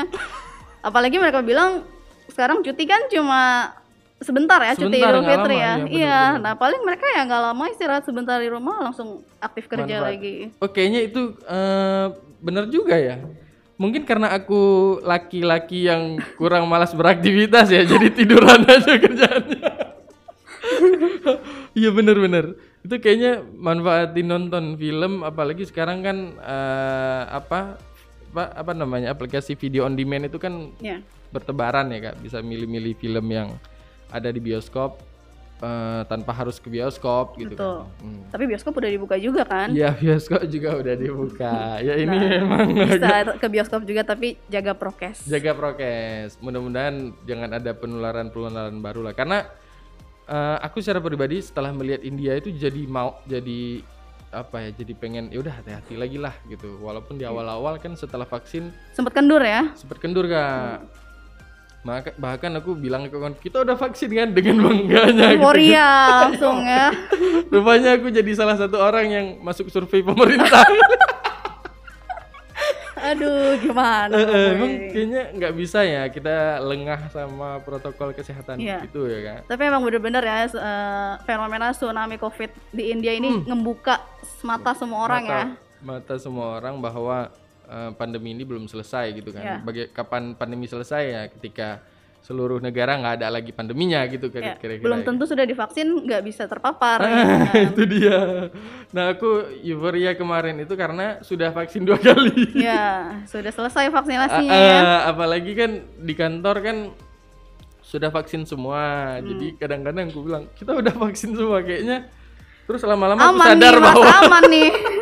Apalagi 0.81 1.21
mereka 1.21 1.45
bilang 1.45 1.85
sekarang 2.25 2.65
cuti 2.65 2.89
kan 2.89 3.05
cuma 3.13 3.69
sebentar 4.23 4.59
ya 4.59 4.73
cuti 4.73 4.83
Sebentar, 4.89 5.09
Idul 5.09 5.21
nggak 5.21 5.37
Fitri 5.37 5.55
ya. 5.55 5.61
iya, 5.61 5.73
Iya, 5.75 5.83
benar-benar. 5.85 6.41
nah 6.41 6.53
paling 6.55 6.81
mereka 6.81 7.05
ya 7.07 7.21
nggak 7.23 7.41
lama 7.43 7.63
istirahat 7.67 8.03
sebentar 8.03 8.37
di 8.37 8.47
rumah 8.47 8.75
langsung 8.81 9.07
aktif 9.37 9.67
kerja 9.67 9.85
Manfaat. 9.95 10.09
lagi. 10.09 10.35
Oh, 10.57 10.67
kayaknya 10.67 11.01
itu 11.03 11.21
eh, 11.43 12.05
bener 12.39 12.65
juga 12.67 12.95
ya. 12.95 13.17
Mungkin 13.73 14.03
karena 14.03 14.29
aku 14.31 14.61
laki-laki 15.01 15.85
yang 15.85 16.15
kurang 16.35 16.65
malas 16.65 16.91
beraktivitas 16.91 17.67
ya, 17.67 17.83
jadi 17.83 18.07
tiduran 18.09 18.63
aja 18.69 18.93
kerjaannya. 18.95 19.71
Iya 21.73 21.89
bener-bener. 21.89 22.53
Itu 22.79 22.95
kayaknya 22.97 23.41
manfaatin 23.49 24.27
nonton 24.27 24.75
film, 24.75 25.23
apalagi 25.23 25.65
sekarang 25.65 25.99
kan 25.99 26.17
eh, 26.37 27.23
apa, 27.31 27.81
apa 28.29 28.43
apa 28.53 28.71
namanya 28.73 29.09
aplikasi 29.09 29.53
video 29.53 29.83
on 29.83 29.93
demand 29.93 30.27
itu 30.27 30.37
kan 30.37 30.69
Ya. 30.77 31.01
bertebaran 31.29 31.89
ya 31.89 32.11
kak, 32.11 32.21
bisa 32.21 32.39
milih-milih 32.39 32.93
film 32.93 33.25
yang 33.27 33.49
ada 34.13 34.29
di 34.29 34.37
bioskop 34.37 35.01
eh, 35.59 36.01
tanpa 36.05 36.31
harus 36.31 36.57
ke 36.57 36.67
bioskop 36.67 37.33
gitu 37.35 37.55
Betul. 37.55 37.77
kan. 37.81 37.99
Hmm. 37.99 38.21
Tapi 38.29 38.43
bioskop 38.45 38.73
udah 38.75 38.89
dibuka 38.89 39.15
juga 39.17 39.41
kan? 39.43 39.67
Iya 39.69 39.97
bioskop 39.99 40.45
juga 40.45 40.69
udah 40.77 40.93
dibuka. 40.93 41.55
Ya 41.79 41.93
ini 41.97 42.13
Nah, 42.13 42.29
memang 42.39 42.67
Bisa 42.93 43.33
ke 43.33 43.47
bioskop 43.47 43.81
juga 43.83 44.01
tapi 44.03 44.37
jaga 44.47 44.71
prokes. 44.71 45.25
jaga 45.25 45.51
prokes. 45.51 46.37
Mudah-mudahan 46.37 46.95
jangan 47.23 47.49
ada 47.51 47.71
penularan-penularan 47.73 48.77
baru 48.77 49.01
lah. 49.01 49.13
Karena 49.13 49.49
eh, 50.25 50.57
aku 50.61 50.77
secara 50.77 50.99
pribadi 50.99 51.39
setelah 51.39 51.71
melihat 51.71 52.01
India 52.01 52.35
itu 52.35 52.51
jadi 52.51 52.85
mau 52.85 53.17
jadi 53.23 53.81
apa 54.33 54.57
ya? 54.59 54.69
Jadi 54.73 54.93
pengen 54.93 55.29
ya 55.29 55.39
udah 55.39 55.53
hati-hati 55.57 55.93
lagi 55.93 56.17
lah 56.17 56.33
gitu. 56.45 56.77
Walaupun 56.79 57.15
di 57.15 57.23
awal-awal 57.23 57.77
kan 57.77 57.93
setelah 57.93 58.25
vaksin 58.25 58.73
Sempet 58.91 59.13
kendur 59.13 59.39
ya? 59.39 59.71
sempat 59.73 59.97
kendur 59.97 60.25
kak. 60.25 60.81
Maka 61.83 62.15
bahkan 62.15 62.47
aku 62.55 62.73
bilang 62.73 63.03
ke 63.03 63.11
kawan 63.11 63.35
kita 63.35 63.59
udah 63.59 63.75
vaksin 63.75 64.07
kan 64.07 64.31
dengan 64.31 64.63
bangganya. 64.63 65.35
gitu. 65.35 65.43
Euforia 65.43 65.87
langsung 66.23 66.63
ya. 66.63 66.95
Rupanya 67.53 67.99
aku 67.99 68.07
jadi 68.07 68.31
salah 68.31 68.55
satu 68.55 68.79
orang 68.79 69.05
yang 69.05 69.25
masuk 69.39 69.67
survei 69.67 69.99
pemerintah. 69.99 70.63
Aduh, 73.03 73.59
gimana? 73.59 74.15
Boy? 74.15 74.55
Emang 74.55 74.71
kayaknya 74.95 75.21
nggak 75.35 75.53
bisa 75.59 75.83
ya 75.83 76.07
kita 76.07 76.63
lengah 76.63 77.11
sama 77.11 77.59
protokol 77.59 78.15
kesehatan 78.15 78.55
Iya. 78.55 78.87
itu 78.87 79.03
ya 79.03 79.19
kan. 79.19 79.39
Tapi 79.43 79.61
emang 79.67 79.83
bener-bener 79.83 80.23
ya 80.23 80.47
eh, 80.47 81.11
fenomena 81.27 81.75
tsunami 81.75 82.15
COVID 82.15 82.71
di 82.71 82.95
India 82.95 83.11
ini 83.11 83.43
ngembuka 83.43 83.99
mata 84.39 84.71
semua 84.71 85.03
orang 85.03 85.23
ya. 85.25 85.43
Hmm. 85.43 85.59
mata 85.83 86.15
semua 86.15 86.63
orang 86.63 86.79
bahwa 86.79 87.27
eh, 87.65 87.91
pandemi 87.93 88.31
ini 88.31 88.43
belum 88.43 88.65
selesai 88.65 89.13
gitu 89.13 89.29
kan. 89.31 89.43
Iya. 89.43 89.55
Bagi 89.61 89.83
kapan 89.89 90.33
pandemi 90.33 90.65
selesai 90.65 91.03
ya 91.03 91.21
ketika 91.29 91.79
seluruh 92.23 92.63
negara 92.63 92.95
nggak 92.95 93.19
ada 93.19 93.27
lagi 93.27 93.51
pandeminya 93.51 93.99
gitu 94.07 94.31
Ya, 94.31 94.55
kira-kira. 94.55 94.79
belum 94.79 95.03
tentu 95.03 95.27
sudah 95.27 95.43
divaksin 95.43 96.07
nggak 96.07 96.23
bisa 96.23 96.47
terpapar. 96.47 97.03
Ah, 97.03 97.11
ya 97.11 97.27
kan? 97.51 97.63
itu 97.67 97.83
dia. 97.83 98.47
Nah 98.95 99.11
aku 99.11 99.59
euforia 99.59 100.15
kemarin 100.15 100.55
itu 100.63 100.71
karena 100.79 101.19
sudah 101.19 101.51
vaksin 101.51 101.83
dua 101.83 101.99
kali. 101.99 102.55
ya, 102.55 103.19
sudah 103.27 103.51
selesai 103.51 103.91
vaksinasinya 103.91 104.55
Ah, 104.55 104.63
ya. 104.63 104.79
ah, 104.79 104.99
apalagi 105.11 105.51
kan 105.51 105.71
di 105.99 106.13
kantor 106.15 106.63
kan 106.63 106.77
sudah 107.83 108.07
vaksin 108.07 108.47
semua. 108.47 109.19
Hmm. 109.19 109.27
Jadi 109.27 109.59
kadang-kadang 109.59 110.07
aku 110.07 110.23
bilang 110.23 110.43
kita 110.55 110.71
udah 110.73 110.95
vaksin 110.95 111.35
semua 111.35 111.59
kayaknya. 111.59 112.07
Terus 112.63 112.79
lama-lama 112.87 113.19
aku 113.19 113.35
sadar 113.37 113.75
nih, 113.75 113.83
bahwa 113.83 114.07
aman 114.23 114.43
nih. 114.47 114.69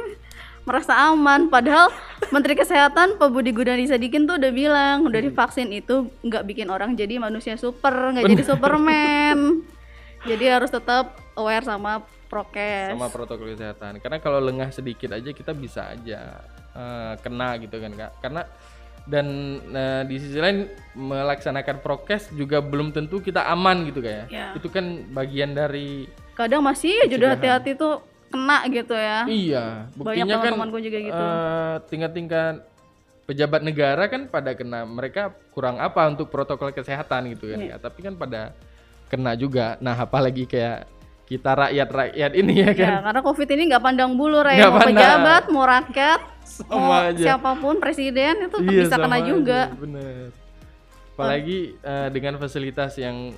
merasa 0.62 0.94
aman 1.10 1.50
padahal 1.50 1.90
Menteri 2.30 2.54
Kesehatan 2.54 3.18
Pak 3.18 3.30
Budi 3.34 3.52
Gunadi 3.52 3.90
Sadikin 3.90 4.30
tuh 4.30 4.38
udah 4.38 4.52
bilang 4.54 4.98
udah 5.10 5.20
divaksin 5.20 5.74
itu 5.74 6.08
nggak 6.22 6.44
bikin 6.46 6.70
orang 6.70 6.94
jadi 6.94 7.18
manusia 7.18 7.58
super, 7.58 8.14
nggak 8.14 8.30
jadi 8.30 8.44
Superman. 8.46 9.66
jadi 10.30 10.62
harus 10.62 10.70
tetap 10.70 11.18
aware 11.34 11.66
sama 11.66 12.06
prokes. 12.30 12.94
sama 12.94 13.10
protokol 13.10 13.52
kesehatan. 13.52 14.00
Karena 14.00 14.18
kalau 14.22 14.40
lengah 14.40 14.70
sedikit 14.70 15.12
aja 15.12 15.34
kita 15.34 15.52
bisa 15.52 15.92
aja 15.92 16.40
eh, 16.78 17.14
kena 17.20 17.58
gitu 17.58 17.76
kan 17.82 17.92
kak. 17.98 18.12
Karena 18.22 18.42
dan 19.10 19.28
eh, 19.74 20.04
di 20.06 20.16
sisi 20.22 20.38
lain 20.38 20.70
melaksanakan 20.94 21.82
prokes 21.82 22.30
juga 22.38 22.62
belum 22.62 22.94
tentu 22.94 23.18
kita 23.20 23.50
aman 23.50 23.90
gitu 23.90 24.00
kayak. 24.00 24.30
Ya. 24.30 24.54
Itu 24.54 24.70
kan 24.70 25.10
bagian 25.10 25.58
dari 25.58 26.06
Kadang 26.32 26.64
masih 26.64 26.96
aja 27.06 27.16
udah 27.18 27.32
hati-hati 27.36 27.76
tuh 27.76 28.11
kena 28.32 28.58
gitu 28.68 28.94
ya. 28.94 29.20
iya. 29.26 29.66
Banyak 29.92 29.96
Buktinya 29.96 30.26
kan 30.34 30.44
teman-temanku 30.48 30.78
juga 30.80 30.98
gitu. 31.00 31.24
eh, 31.24 31.76
tingkat-tingkat 31.86 32.56
pejabat 33.22 33.62
negara 33.62 34.04
kan 34.06 34.22
pada 34.26 34.52
kena 34.52 34.84
mereka 34.84 35.22
kurang 35.52 35.78
apa 35.78 36.04
untuk 36.06 36.28
protokol 36.28 36.72
kesehatan 36.72 37.32
gitu 37.32 37.48
kan 37.48 37.60
Iya. 37.60 37.76
Kak. 37.76 37.80
Tapi 37.86 38.00
kan 38.02 38.14
pada 38.16 38.42
kena 39.08 39.36
juga. 39.36 39.76
Nah 39.78 39.94
apalagi 39.94 40.44
kayak 40.44 40.88
kita 41.26 41.52
rakyat-rakyat 41.54 42.32
ini 42.34 42.54
ya 42.60 42.72
kan. 42.74 42.90
Ya, 42.90 43.00
karena 43.02 43.22
COVID 43.22 43.50
ini 43.50 43.64
nggak 43.70 43.84
pandang 43.86 44.12
bulu. 44.14 44.40
Nggak 44.42 44.58
Mau 44.66 44.76
pandang. 44.78 44.96
pejabat, 44.98 45.44
mau 45.48 45.64
rakyat, 45.66 46.22
Sama 46.44 46.76
mau 46.78 46.92
aja. 47.06 47.16
siapa 47.22 47.52
pun 47.56 47.76
presiden 47.78 48.34
itu 48.46 48.58
Iya, 48.60 48.70
bisa 48.84 48.96
kena 48.96 49.16
sama 49.16 49.24
juga. 49.24 49.60
aja, 49.66 49.78
bener. 49.78 50.28
Apalagi 51.14 51.60
eh, 51.78 52.08
dengan 52.10 52.36
fasilitas 52.36 52.98
yang 52.98 53.32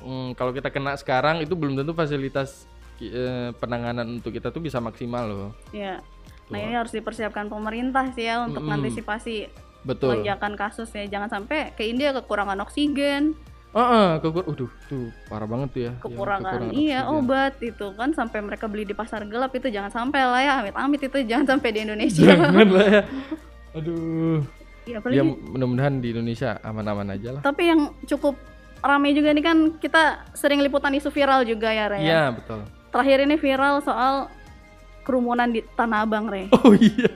mm, 0.00 0.32
kalau 0.32 0.52
kita 0.52 0.70
kena 0.70 0.94
sekarang 0.94 1.42
itu 1.42 1.52
belum 1.52 1.74
tentu 1.74 1.92
fasilitas 1.92 2.64
eh, 3.02 3.50
penanganan 3.56 4.20
untuk 4.20 4.32
kita 4.32 4.48
tuh 4.48 4.60
bisa 4.60 4.80
maksimal 4.80 5.24
loh. 5.28 5.50
Ya. 5.70 6.00
Nah, 6.46 6.62
ini 6.62 6.78
harus 6.78 6.94
dipersiapkan 6.94 7.50
pemerintah 7.50 8.14
sih 8.14 8.30
ya 8.30 8.46
untuk 8.46 8.62
mengantisipasi 8.62 9.50
Betul. 9.82 10.22
lonjakan 10.22 10.54
kasus 10.54 10.86
ya. 10.94 11.02
Jangan 11.10 11.28
sampai 11.28 11.74
ke 11.74 11.82
India 11.82 12.14
kekurangan 12.14 12.58
oksigen, 12.62 13.34
Oh, 13.76 13.84
oh, 13.84 14.08
kekur, 14.24 14.40
uduh, 14.48 14.70
tuh 14.88 15.12
parah 15.28 15.44
banget 15.44 15.68
tuh 15.76 15.80
ya. 15.84 15.92
yang 15.92 15.96
kekurangan 16.00 16.60
iya 16.72 17.00
oksigen. 17.04 17.20
obat 17.20 17.54
itu 17.60 17.86
kan 17.92 18.08
sampai 18.16 18.40
mereka 18.40 18.64
beli 18.72 18.88
di 18.88 18.96
pasar 18.96 19.20
gelap 19.28 19.52
itu 19.52 19.68
jangan 19.68 19.92
sampai 19.92 20.24
lah 20.24 20.40
ya 20.40 20.52
amit-amit 20.64 20.96
itu 21.04 21.18
jangan 21.28 21.44
sampai 21.56 21.76
di 21.76 21.80
Indonesia. 21.84 22.24
Jangan 22.24 22.68
lah 22.72 22.86
ya. 22.88 23.02
Aduh. 23.76 24.40
Iya, 24.88 24.96
apalagi 25.02 25.18
Ya 25.20 25.24
mudah-mudahan 25.28 25.94
di 26.00 26.08
Indonesia 26.14 26.56
aman-aman 26.64 27.20
aja 27.20 27.36
lah. 27.36 27.40
Tapi 27.44 27.62
yang 27.68 27.92
cukup 28.08 28.40
ramai 28.80 29.12
juga 29.12 29.36
nih 29.36 29.44
kan 29.44 29.58
kita 29.76 30.24
sering 30.32 30.64
liputan 30.64 30.96
isu 30.96 31.12
viral 31.12 31.44
juga 31.44 31.68
ya, 31.68 31.92
Re. 31.92 32.00
ya. 32.00 32.06
Iya, 32.06 32.22
betul. 32.32 32.60
Terakhir 32.96 33.28
ini 33.28 33.36
viral 33.36 33.84
soal 33.84 34.32
kerumunan 35.04 35.52
di 35.52 35.60
Tanah 35.60 36.08
Abang, 36.08 36.32
Re. 36.32 36.48
Oh 36.50 36.72
iya. 36.72 37.12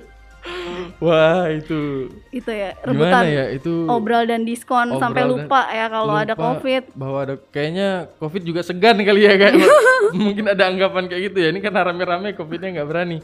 Wah, 1.01 1.49
itu 1.49 2.13
Itu 2.29 2.49
ya, 2.49 2.77
gimana 2.77 2.85
rebutan 2.85 3.25
ya? 3.25 3.45
Itu 3.49 3.89
obral 3.89 4.29
dan 4.29 4.45
diskon 4.45 4.93
Obral 4.93 5.01
sampai 5.01 5.23
dan- 5.25 5.33
lupa 5.33 5.61
ya 5.67 5.87
kalau 5.89 6.13
ada 6.13 6.37
Covid. 6.37 6.83
bahwa 6.93 7.19
ada 7.19 7.35
kayaknya 7.49 7.89
covid 8.17 8.45
juga 8.45 8.61
segan 8.61 9.01
kali 9.01 9.25
ya 9.25 9.37
kayak 9.37 9.57
mungkin 10.13 10.49
ada 10.49 10.69
anggapan 10.69 11.09
kayak 11.09 11.33
gitu 11.33 11.39
ya 11.41 11.49
ini 11.49 11.61
karena 11.61 11.81
rame-rame 11.83 12.33
covidnya 12.33 12.77
nggak 12.77 12.89
berani 12.89 13.19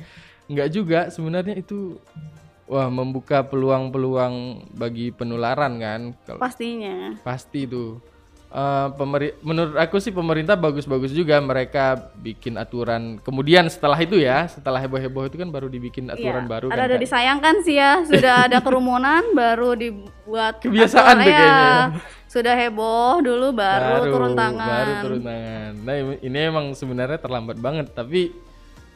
nggak 0.46 0.68
juga 0.70 1.00
sebenarnya 1.08 1.56
itu 1.56 2.00
wah 2.64 2.88
membuka 2.88 3.40
peluang-peluang 3.42 4.34
bagi 4.72 5.08
penularan 5.10 5.76
kan 5.76 6.00
Pastinya. 6.36 7.16
pasti 7.20 7.64
itu 7.64 8.00
Eh, 8.56 8.88
pemeri- 8.96 9.36
menurut 9.44 9.76
aku 9.76 10.00
sih 10.00 10.08
pemerintah 10.08 10.56
bagus-bagus 10.56 11.12
juga 11.12 11.36
mereka 11.38 12.08
bikin 12.16 12.56
aturan 12.56 13.20
kemudian 13.20 13.68
setelah 13.68 14.00
itu 14.00 14.16
ya 14.16 14.48
setelah 14.48 14.80
heboh-heboh 14.80 15.28
itu 15.28 15.36
kan 15.36 15.52
baru 15.52 15.68
dibikin 15.68 16.08
aturan 16.08 16.48
Iya, 16.48 16.48
baru 16.48 16.66
ada 16.66 16.72
kan 16.72 16.80
ada 16.82 16.96
Kak. 16.96 17.02
disayangkan 17.04 17.54
sih 17.60 17.76
ya, 17.76 18.00
sudah 18.02 18.48
ada 18.48 18.64
kerumunan 18.64 19.20
baru 19.36 19.76
dibuat 19.76 20.64
Kebiasaan 20.64 21.04
aturan. 21.04 21.20
tuh 21.20 21.28
Iya, 21.28 21.36
kayaknya 21.36 21.68
ya. 21.68 21.84
Sudah 22.26 22.54
heboh 22.56 23.12
dulu 23.20 23.46
baru, 23.52 23.96
turun 24.08 24.32
tangan. 24.32 24.68
baru 24.72 24.92
turun 25.04 25.20
tangan. 25.20 25.72
Nah 25.76 25.94
ini- 26.16 26.40
emang 26.42 26.66
sebenarnya 26.72 27.20
terlambat 27.20 27.60
banget, 27.60 27.92
tapi 27.92 28.32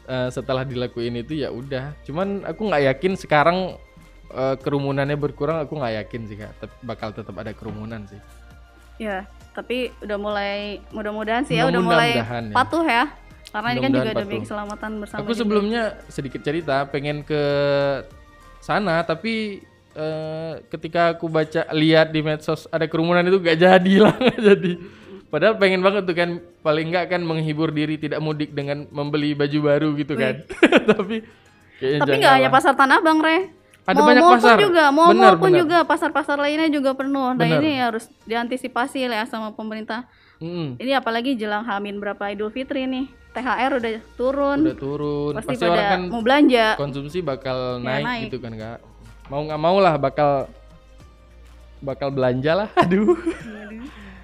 eh, 0.06 0.28
setelah 0.32 0.64
dilakuin 0.64 1.20
itu 1.20 1.36
ya 1.36 1.52
udah. 1.52 2.00
Cuman 2.00 2.48
aku 2.48 2.64
nggak 2.64 2.96
yakin 2.96 3.12
sekarang 3.12 3.76
eh, 4.32 4.56
kerumunannya 4.56 5.20
berkurang, 5.20 5.60
aku 5.60 5.76
nggak 5.76 6.00
yakin 6.00 6.20
sih 6.24 6.40
kak. 6.40 6.52
Tapi 6.56 6.72
bakal 6.80 7.12
tetap 7.12 7.36
ada 7.36 7.52
kerumunan 7.52 8.08
sih. 8.08 8.16
Ya, 8.96 9.28
tapi 9.50 9.90
udah 10.02 10.18
mulai 10.18 10.78
mudah-mudahan 10.94 11.42
sih 11.42 11.58
ya 11.58 11.66
udah 11.66 11.82
mulai 11.82 12.22
ya. 12.22 12.54
patuh 12.54 12.84
ya. 12.86 13.04
Karena 13.50 13.68
ini 13.74 13.80
kan 13.82 13.90
juga 13.90 14.12
demi 14.14 14.36
keselamatan 14.46 14.90
bersama. 15.02 15.18
aku 15.26 15.32
juga. 15.34 15.40
sebelumnya 15.42 15.82
sedikit 16.06 16.38
cerita, 16.38 16.86
pengen 16.86 17.26
ke 17.26 17.42
sana, 18.62 19.02
tapi 19.02 19.58
eh, 19.98 20.52
ketika 20.70 21.18
aku 21.18 21.26
baca 21.26 21.66
lihat 21.74 22.14
di 22.14 22.22
medsos 22.22 22.70
ada 22.70 22.86
kerumunan 22.86 23.26
itu 23.26 23.42
gak 23.42 23.58
jadi 23.58 23.94
lah, 24.06 24.14
nggak 24.22 24.40
jadi. 24.54 24.72
Padahal 25.30 25.58
pengen 25.58 25.82
banget 25.82 26.06
tuh 26.06 26.14
kan, 26.14 26.38
paling 26.62 26.94
nggak 26.94 27.10
kan 27.10 27.22
menghibur 27.26 27.74
diri 27.74 27.98
tidak 27.98 28.22
mudik 28.22 28.54
dengan 28.54 28.86
membeli 28.94 29.34
baju 29.34 29.58
baru 29.66 29.88
gitu 29.98 30.14
kan. 30.14 30.46
tapi 30.94 31.26
kayaknya 31.82 32.00
Tapi 32.06 32.16
nggak 32.22 32.34
hanya 32.38 32.50
pasar 32.54 32.78
Tanah 32.78 33.02
Abang, 33.02 33.18
Re. 33.18 33.50
Ada 33.90 33.96
Mall- 33.96 34.08
banyak 34.08 34.22
mall 34.22 34.34
pasar. 34.34 34.50
Pun 34.52 34.62
juga, 34.62 34.84
mall, 34.88 35.10
Benar, 35.10 35.32
pun 35.34 35.44
benar. 35.46 35.58
juga, 35.58 35.78
pasar-pasar 35.82 36.36
lainnya 36.36 36.68
juga 36.68 36.90
penuh. 36.92 37.28
Nah 37.28 37.36
Benar. 37.36 37.58
ini 37.58 37.70
harus 37.76 38.06
diantisipasi 38.22 39.04
lah 39.04 39.22
ya 39.22 39.26
sama 39.26 39.50
pemerintah. 39.50 40.06
Mm-mm. 40.38 40.76
Ini 40.76 40.94
apalagi 40.94 41.34
jelang 41.34 41.62
Hamin 41.62 41.98
berapa 41.98 42.22
Idul 42.28 42.48
Fitri 42.48 42.84
nih. 42.84 43.06
THR 43.30 43.72
udah 43.76 43.90
turun. 44.14 44.58
udah 44.64 44.74
turun 44.76 45.32
Pasti, 45.34 45.54
pasti, 45.54 45.64
orang 45.64 45.86
kan 45.86 46.00
mau 46.08 46.18
belanja. 46.18 46.74
konsumsi 46.74 47.18
bakal 47.20 47.78
Ya, 47.78 47.84
naik, 47.84 48.04
naik. 48.04 48.22
gitu 48.26 48.38
kan 48.38 48.52
kak 48.52 48.78
mau 49.26 49.46
nggak 49.46 49.60
mau 49.60 49.78
lah 49.78 49.94
bakal 49.94 50.50
bakal 51.80 52.10
belanja 52.10 52.52
lah 52.56 52.68
aduh 52.82 53.14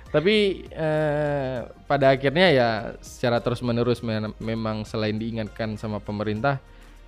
tapi 0.08 0.66
eh, 0.68 1.56
pada 1.84 2.10
akhirnya 2.10 2.46
ya 2.48 2.68
secara 2.98 3.38
terus 3.38 3.60
menerus 3.60 4.02
memang 4.36 4.82
selain 4.82 5.14
diingatkan 5.14 5.76
sama 5.76 5.98
pemerintah 5.98 6.58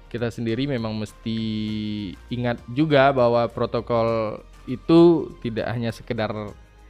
kita 0.08 0.32
sendiri 0.32 0.64
memang 0.64 0.96
mesti 0.96 1.38
ingat 2.32 2.58
juga 2.72 3.12
bahwa 3.12 3.44
protokol 3.48 4.40
itu 4.68 5.32
tidak 5.44 5.68
hanya 5.72 5.92
sekedar 5.92 6.32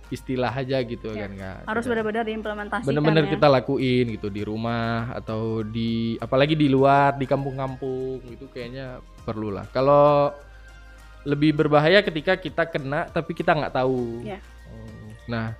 istilah 0.09 0.49
aja 0.49 0.81
gitu 0.81 1.13
kan 1.13 1.31
kak 1.37 1.69
Harus 1.69 1.85
benar-benar 1.85 2.25
diimplementasikan 2.25 2.89
bener-bener 2.89 3.29
ya. 3.29 3.31
kita 3.37 3.47
lakuin 3.47 4.05
gitu 4.17 4.33
di 4.33 4.41
rumah 4.41 5.13
atau 5.13 5.61
di 5.61 6.17
apalagi 6.17 6.57
di 6.57 6.65
luar 6.73 7.21
di 7.21 7.29
kampung-kampung 7.29 8.25
itu 8.33 8.49
kayaknya 8.49 9.05
perlu 9.29 9.53
lah 9.53 9.69
kalau 9.69 10.33
lebih 11.29 11.53
berbahaya 11.53 12.01
ketika 12.01 12.41
kita 12.41 12.65
kena 12.65 13.05
tapi 13.13 13.37
kita 13.37 13.53
nggak 13.53 13.75
tahu 13.77 14.25
Ya. 14.25 14.41
Nah 15.29 15.53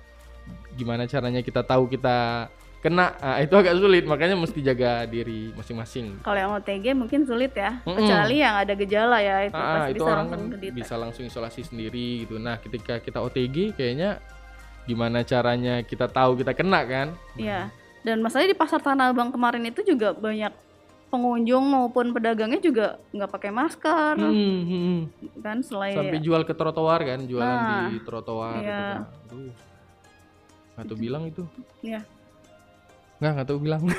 gimana 0.73 1.05
caranya 1.05 1.45
kita 1.45 1.61
tahu 1.61 1.85
kita 1.85 2.49
kena 2.79 3.11
Ah, 3.19 3.37
itu 3.39 3.51
agak 3.51 3.75
sulit 3.75 4.07
makanya 4.07 4.39
mesti 4.39 4.59
jaga 4.59 5.03
diri 5.03 5.51
masing-masing 5.51 6.23
Kalau 6.23 6.39
yang 6.39 6.51
OTG 6.53 6.95
mungkin 6.95 7.27
sulit 7.27 7.51
ya. 7.51 7.83
Mm-mm. 7.83 7.99
Kecuali 7.99 8.35
yang 8.39 8.55
ada 8.55 8.71
gejala 8.71 9.17
ya 9.19 9.35
itu 9.43 9.55
Ah, 9.55 9.67
pasti 9.75 9.91
itu 9.91 9.97
bisa 9.99 10.07
orang 10.07 10.25
kan 10.25 10.39
langsung 10.39 10.49
ke 10.49 10.67
bisa 10.71 10.95
langsung 10.95 11.23
isolasi 11.25 11.61
sendiri 11.63 12.23
gitu 12.23 12.39
nah 12.39 12.55
ketika 12.55 12.97
kita 12.97 13.19
OTG 13.19 13.75
kayaknya 13.75 14.23
gimana 14.87 15.21
caranya 15.21 15.83
kita 15.83 16.07
tahu 16.07 16.39
kita 16.39 16.55
kena 16.55 16.81
kan 16.83 17.07
Iya. 17.35 17.67
Dan 17.99 18.23
masalahnya 18.23 18.55
di 18.55 18.57
pasar 18.57 18.79
Tanah 18.79 19.11
Abang 19.11 19.27
kemarin 19.27 19.61
itu 19.61 19.83
juga 19.83 20.15
banyak 20.15 20.55
pengunjung 21.09 21.65
maupun 21.65 22.13
pedagangnya 22.13 22.61
juga 22.61 22.87
nggak 23.11 23.27
pakai 23.27 23.51
masker 23.51 24.13
Hmm, 24.15 24.61
hmm, 24.63 24.99
kan 25.41 25.59
selain 25.59 25.97
Sampai 25.97 26.21
jual 26.21 26.45
ke 26.45 26.53
trotoar 26.53 27.01
kan, 27.03 27.19
jualan 27.25 27.43
Nah, 27.43 27.89
di 27.91 27.99
trotoar 27.99 28.55
gitu 28.55 28.71
iya. 28.71 28.87
kan. 28.93 29.03
Aduh. 29.27 29.53
Tahu 30.79 30.95
bilang 30.95 31.27
itu. 31.27 31.43
ya 31.83 31.99
Nggak, 33.19 33.31
nggak 33.35 33.47
tahu 33.47 33.59
bilang. 33.59 33.83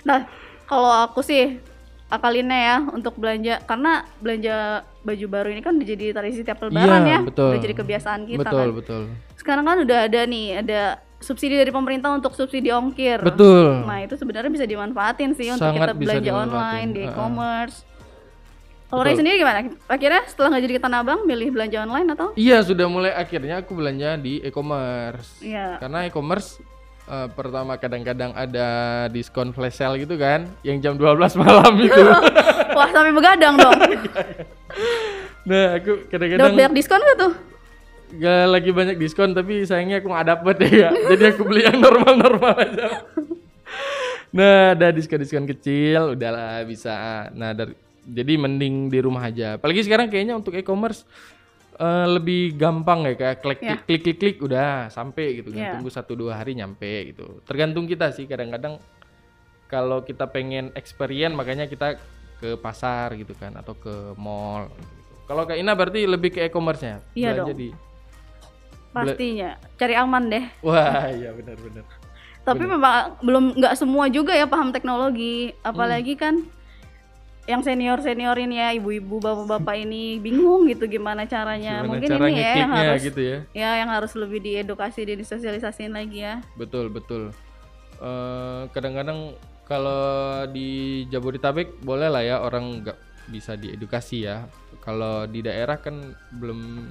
Nah, 0.00 0.24
kalau 0.64 0.88
aku 1.04 1.20
sih 1.20 1.60
akalinnya 2.08 2.58
ya 2.58 2.76
untuk 2.88 3.20
belanja 3.20 3.60
karena 3.68 4.08
belanja 4.18 4.80
baju 5.04 5.26
baru 5.28 5.48
ini 5.52 5.60
kan 5.60 5.76
udah 5.76 5.86
jadi 5.86 6.04
tradisi 6.16 6.40
tiap 6.42 6.58
lebaran 6.64 7.04
Iya, 7.06 7.12
ya. 7.12 7.18
betul. 7.20 7.50
Udah 7.52 7.60
jadi 7.62 7.74
kebiasaan 7.76 8.20
kita 8.24 8.40
betul, 8.48 8.58
kan. 8.58 8.68
betul. 8.72 9.02
Sekarang 9.36 9.64
kan 9.68 9.76
udah 9.84 9.98
ada 10.08 10.20
nih, 10.24 10.64
ada 10.64 10.80
subsidi 11.20 11.54
dari 11.60 11.68
pemerintah 11.68 12.16
untuk 12.16 12.32
subsidi 12.32 12.72
ongkir. 12.72 13.20
Betul. 13.20 13.84
Nah, 13.84 14.00
itu 14.04 14.16
sebenarnya 14.16 14.48
bisa 14.48 14.64
dimanfaatin 14.64 15.36
sih 15.36 15.52
untuk 15.52 15.68
Sangat 15.68 15.92
kita 15.92 15.92
bisa 15.94 16.08
belanja 16.16 16.32
online 16.32 16.88
di 16.96 17.00
e-commerce. 17.04 17.76
Kalau 18.90 19.06
Betul. 19.06 19.12
Ray 19.14 19.20
sendiri 19.22 19.36
gimana? 19.38 19.58
Akhirnya 19.86 20.22
setelah 20.26 20.48
nggak 20.50 20.62
jadi 20.66 20.74
ke 20.74 20.82
Tanah 20.82 20.98
Abang, 21.06 21.20
milih 21.22 21.54
belanja 21.54 21.78
online 21.86 22.08
atau? 22.10 22.34
Iya, 22.34 22.58
sudah 22.66 22.90
mulai 22.90 23.14
akhirnya 23.14 23.62
aku 23.62 23.78
belanja 23.78 24.18
di 24.18 24.42
e-commerce. 24.42 25.38
Iya. 25.38 25.78
Karena 25.78 26.10
e-commerce 26.10 26.58
eh, 27.10 27.28
pertama 27.34 27.74
kadang-kadang 27.74 28.30
ada 28.38 28.68
diskon 29.10 29.50
flash 29.50 29.82
sale 29.82 29.98
gitu 29.98 30.14
kan, 30.14 30.46
yang 30.62 30.78
jam 30.78 30.94
12 30.94 31.18
malam 31.42 31.72
itu. 31.82 32.02
Wah, 32.78 32.88
sampai 32.94 33.10
begadang 33.10 33.58
dong. 33.58 33.74
nah, 35.50 35.66
aku 35.76 36.06
Dapat 36.06 36.10
kadang-kadang 36.14 36.54
banyak 36.54 36.74
diskon 36.78 37.02
gak 37.02 37.18
tuh? 37.18 37.34
gak 38.10 38.42
lagi 38.50 38.70
banyak 38.74 38.96
diskon 38.98 39.30
tapi 39.30 39.62
sayangnya 39.62 40.02
aku 40.02 40.10
nggak 40.10 40.26
dapet 40.26 40.56
ya. 40.66 40.90
Jadi 41.14 41.24
aku 41.30 41.42
beli 41.46 41.62
yang 41.66 41.78
normal-normal 41.78 42.54
aja. 42.58 42.86
Nah, 44.30 44.78
ada 44.78 44.94
diskon-diskon 44.94 45.46
kecil, 45.46 46.14
udahlah 46.14 46.62
bisa. 46.62 47.26
Nah, 47.34 47.50
dari 47.50 47.74
jadi 48.10 48.34
mending 48.38 48.90
di 48.90 48.98
rumah 48.98 49.30
aja. 49.30 49.58
Apalagi 49.58 49.86
sekarang 49.86 50.10
kayaknya 50.10 50.34
untuk 50.34 50.56
e-commerce 50.56 51.06
eh, 51.80 52.06
lebih 52.06 52.54
gampang 52.54 53.02
ya 53.02 53.14
kayak 53.16 53.36
klik 53.40 53.60
Ya. 53.60 53.80
klik 53.80 54.00
klik 54.04 54.18
klik 54.18 54.36
udah 54.38 54.86
sampai 54.88 55.40
gitu 55.40 55.48
kan. 55.50 55.58
Ya. 55.58 55.70
Tunggu 55.74 55.88
satu 55.88 56.12
dua 56.12 56.36
hari 56.36 56.52
nyampe 56.52 57.08
gitu. 57.08 57.40
Tergantung 57.42 57.88
kita 57.88 58.12
sih 58.12 58.28
kadang-kadang 58.28 58.76
kalau 59.66 60.02
kita 60.02 60.26
pengen 60.26 60.68
experience 60.74 61.32
makanya 61.32 61.64
kita 61.64 61.96
ke 62.36 62.56
pasar 62.56 63.14
gitu 63.14 63.32
kan 63.32 63.54
atau 63.54 63.72
ke 63.72 64.12
mall 64.14 64.68
gitu. 64.68 64.92
Kalau 65.24 65.46
Kak 65.46 65.56
Ina 65.56 65.72
berarti 65.72 66.04
lebih 66.04 66.34
ke 66.34 66.40
e-commerce-nya. 66.42 67.00
Iya 67.14 67.38
Belanja 67.38 67.52
dong. 67.54 67.58
di 67.58 67.68
Pastinya. 68.90 69.50
Cari 69.78 69.94
aman 69.94 70.22
deh. 70.26 70.44
Wah, 70.66 71.06
iya 71.08 71.30
benar-benar. 71.30 71.86
Tapi 72.40 72.64
memang 72.66 73.14
belum 73.22 73.44
nggak 73.54 73.74
semua 73.78 74.10
juga 74.10 74.34
ya 74.34 74.48
paham 74.48 74.74
teknologi, 74.74 75.54
apalagi 75.62 76.18
kan 76.18 76.42
yang 77.48 77.64
senior 77.64 77.98
senior 78.04 78.36
ini 78.36 78.60
ya 78.60 78.68
ibu-ibu 78.76 79.16
bapak-bapak 79.16 79.76
ini 79.80 80.20
bingung 80.20 80.68
gitu 80.68 80.84
gimana 80.84 81.24
caranya. 81.24 81.80
Gimana 81.80 81.88
Mungkin 81.88 82.08
cara 82.08 82.26
ini 82.28 82.40
ya 82.40 82.52
yang 82.60 82.72
harus 82.72 83.00
gitu 83.00 83.20
ya. 83.20 83.38
ya 83.56 83.70
yang 83.80 83.90
harus 83.90 84.12
lebih 84.12 84.40
diedukasi 84.44 85.00
dan 85.08 85.16
disosialisasiin 85.18 85.92
lagi 85.96 86.20
ya. 86.20 86.44
Betul 86.54 86.92
betul. 86.92 87.32
Eh, 88.00 88.62
kadang-kadang 88.72 89.34
kalau 89.64 90.44
di 90.50 91.04
Jabodetabek 91.08 91.80
boleh 91.80 92.08
lah 92.10 92.22
ya 92.22 92.36
orang 92.44 92.84
nggak 92.84 92.98
bisa 93.32 93.56
diedukasi 93.56 94.28
ya. 94.28 94.44
Kalau 94.84 95.24
di 95.24 95.40
daerah 95.40 95.80
kan 95.80 96.12
belum. 96.36 96.90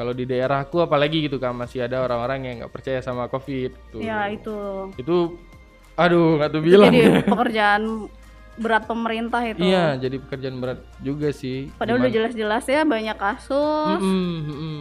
Kalau 0.00 0.16
di 0.16 0.24
daerahku 0.24 0.80
apalagi 0.80 1.28
gitu 1.28 1.36
kan 1.36 1.52
masih 1.52 1.84
ada 1.84 2.00
orang-orang 2.00 2.38
yang 2.48 2.54
nggak 2.64 2.72
percaya 2.72 3.04
sama 3.04 3.28
COVID. 3.28 3.92
Tuh. 3.92 4.00
Ya 4.00 4.32
itu. 4.32 4.88
Itu, 4.96 5.36
aduh 5.92 6.40
nggak 6.40 6.50
tuh 6.56 6.62
bilang. 6.64 6.88
jadi 6.88 7.20
pekerjaan 7.36 8.08
berat 8.56 8.84
pemerintah 8.84 9.42
itu. 9.42 9.60
Iya, 9.60 9.94
jadi 9.96 10.16
pekerjaan 10.18 10.56
berat 10.56 10.80
juga 10.98 11.30
sih. 11.30 11.70
Padahal 11.74 12.00
udah 12.00 12.10
jelas-jelas 12.10 12.64
ya 12.64 12.82
banyak 12.82 13.14
kasus. 13.14 13.98
Mm-mm, 13.98 14.34
mm-mm. 14.44 14.80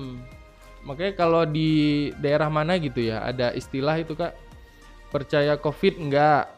Makanya 0.82 1.14
kalau 1.14 1.44
di 1.44 1.70
daerah 2.16 2.48
mana 2.48 2.76
gitu 2.76 3.04
ya 3.04 3.22
ada 3.22 3.52
istilah 3.52 3.94
itu 3.96 4.14
kak 4.14 4.34
percaya 5.08 5.54
covid 5.56 5.96
enggak 5.98 6.56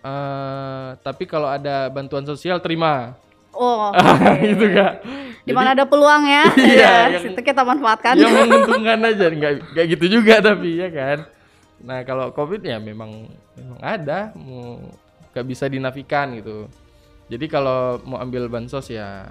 Eh, 0.00 0.88
tapi 0.98 1.28
kalau 1.28 1.44
ada 1.44 1.84
bantuan 1.86 2.24
sosial 2.24 2.56
terima 2.56 3.20
Oh, 3.52 3.92
gitu 4.40 4.72
kak 4.72 5.04
di 5.42 5.52
mana 5.52 5.76
ada 5.76 5.84
peluang 5.84 6.24
ya. 6.24 6.44
Iya, 6.56 6.72
ya, 6.80 6.92
yang- 7.10 7.24
situ 7.26 7.40
kita 7.42 7.60
manfaatkan. 7.60 8.16
yang 8.16 8.32
menguntungkan 8.40 8.96
aja 8.98 9.28
nggak 9.28 9.52
nggak 9.68 9.86
gitu 9.90 10.04
juga 10.10 10.40
tapi 10.40 10.78
ya 10.78 10.88
kan 10.88 11.18
nah 11.78 12.00
kalau 12.00 12.28
covid 12.30 12.60
ya 12.60 12.76
memang 12.76 13.28
memang 13.52 13.76
ada 13.78 14.32
mau 14.32 14.88
nggak 15.30 15.46
bisa 15.46 15.64
dinafikan 15.66 16.34
gitu 16.34 16.66
jadi 17.26 17.46
kalau 17.46 18.02
mau 18.02 18.18
ambil 18.18 18.46
bansos 18.46 18.86
ya 18.86 19.30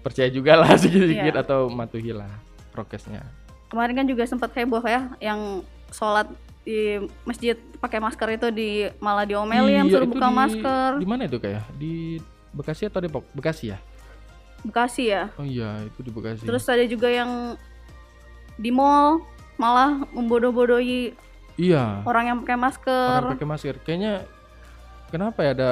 percaya 0.00 0.28
juga 0.28 0.54
lah 0.54 0.76
sedikit-sedikit 0.80 1.32
Iya. 1.32 1.42
atau 1.42 1.66
matuhilah 1.66 2.30
prokesnya 2.70 3.24
Kemarin 3.66 3.98
kan 3.98 4.06
juga 4.06 4.22
sempat 4.22 4.54
heboh 4.54 4.78
ya 4.80 5.10
yang 5.18 5.58
sholat 5.90 6.30
di 6.62 6.98
masjid 7.22 7.58
pakai 7.78 7.98
masker 7.98 8.28
itu 8.32 8.48
di 8.50 8.70
malah 8.98 9.22
diomelin 9.22 9.86
Iya, 9.86 9.90
suruh 9.90 10.06
buka 10.06 10.22
di- 10.24 10.36
masker. 10.36 10.90
Di 10.98 11.06
mana 11.06 11.22
itu 11.24 11.38
kayak? 11.38 11.66
Di 11.72 12.22
Bekasi 12.50 12.86
atau 12.86 12.98
Depok? 12.98 13.26
Bekasi 13.32 13.70
ya? 13.70 13.78
Bekasi 14.62 15.10
ya. 15.10 15.34
Oh 15.34 15.42
iya, 15.42 15.82
itu 15.82 15.98
di 15.98 16.10
Bekasi. 16.10 16.42
Terus 16.42 16.62
ada 16.64 16.82
juga 16.84 17.06
yang 17.06 17.58
di 18.56 18.70
mall 18.70 19.22
malah 19.56 19.98
membodoh-bodohi 20.10 21.14
iya, 21.56 22.02
orang 22.02 22.24
yang 22.28 22.36
pakai 22.40 22.54
masker. 22.56 23.18
orang 23.20 23.34
pakai 23.34 23.48
masker. 23.48 23.74
Kayaknya 23.82 24.12
kenapa 25.08 25.38
ya 25.42 25.50
ada 25.54 25.70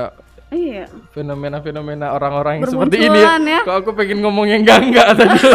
Iya. 0.55 0.87
fenomena-fenomena 1.11 2.15
orang-orang 2.15 2.63
yang 2.63 2.71
seperti 2.71 3.11
ini 3.11 3.19
ya? 3.19 3.35
Ya. 3.43 3.61
Kok 3.67 3.77
aku 3.83 3.91
pengen 3.99 4.23
ngomong 4.23 4.47
yang 4.47 4.63
enggak-enggak 4.63 5.07
tadi. 5.19 5.39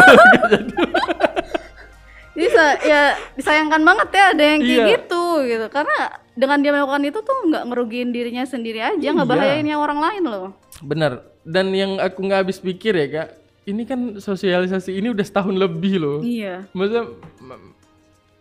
Jadi 2.40 2.86
ya 2.88 3.02
disayangkan 3.36 3.80
banget 3.84 4.08
ya 4.16 4.24
ada 4.32 4.44
yang 4.44 4.60
kayak 4.64 4.80
Iya. 4.80 4.86
gitu 4.96 5.24
gitu. 5.44 5.66
Karena 5.68 5.98
dengan 6.32 6.58
dia 6.64 6.72
melakukan 6.72 7.04
itu 7.04 7.18
tuh 7.20 7.36
nggak 7.48 7.64
ngerugiin 7.68 8.10
dirinya 8.12 8.44
sendiri 8.48 8.80
aja, 8.80 9.08
nggak 9.12 9.28
Iya. 9.28 9.34
bahayain 9.36 9.66
yang 9.66 9.80
orang 9.80 10.00
lain 10.00 10.24
loh. 10.24 10.48
Bener. 10.80 11.20
Dan 11.44 11.72
yang 11.72 11.96
aku 12.00 12.20
nggak 12.24 12.40
habis 12.44 12.60
pikir 12.60 12.92
ya 12.96 13.06
kak, 13.08 13.28
ini 13.68 13.82
kan 13.84 14.20
sosialisasi 14.20 14.96
ini 14.96 15.12
udah 15.12 15.24
setahun 15.24 15.56
lebih 15.56 16.00
loh. 16.00 16.18
Iya. 16.20 16.68
Maksudnya 16.72 17.04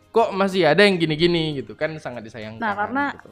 kok 0.09 0.29
masih 0.33 0.65
ada 0.65 0.81
yang 0.83 0.97
gini-gini 0.97 1.61
gitu 1.61 1.75
kan 1.75 1.93
sangat 2.01 2.25
disayangkan. 2.25 2.59
Nah, 2.63 2.73
karena 2.75 3.03
gitu. 3.15 3.29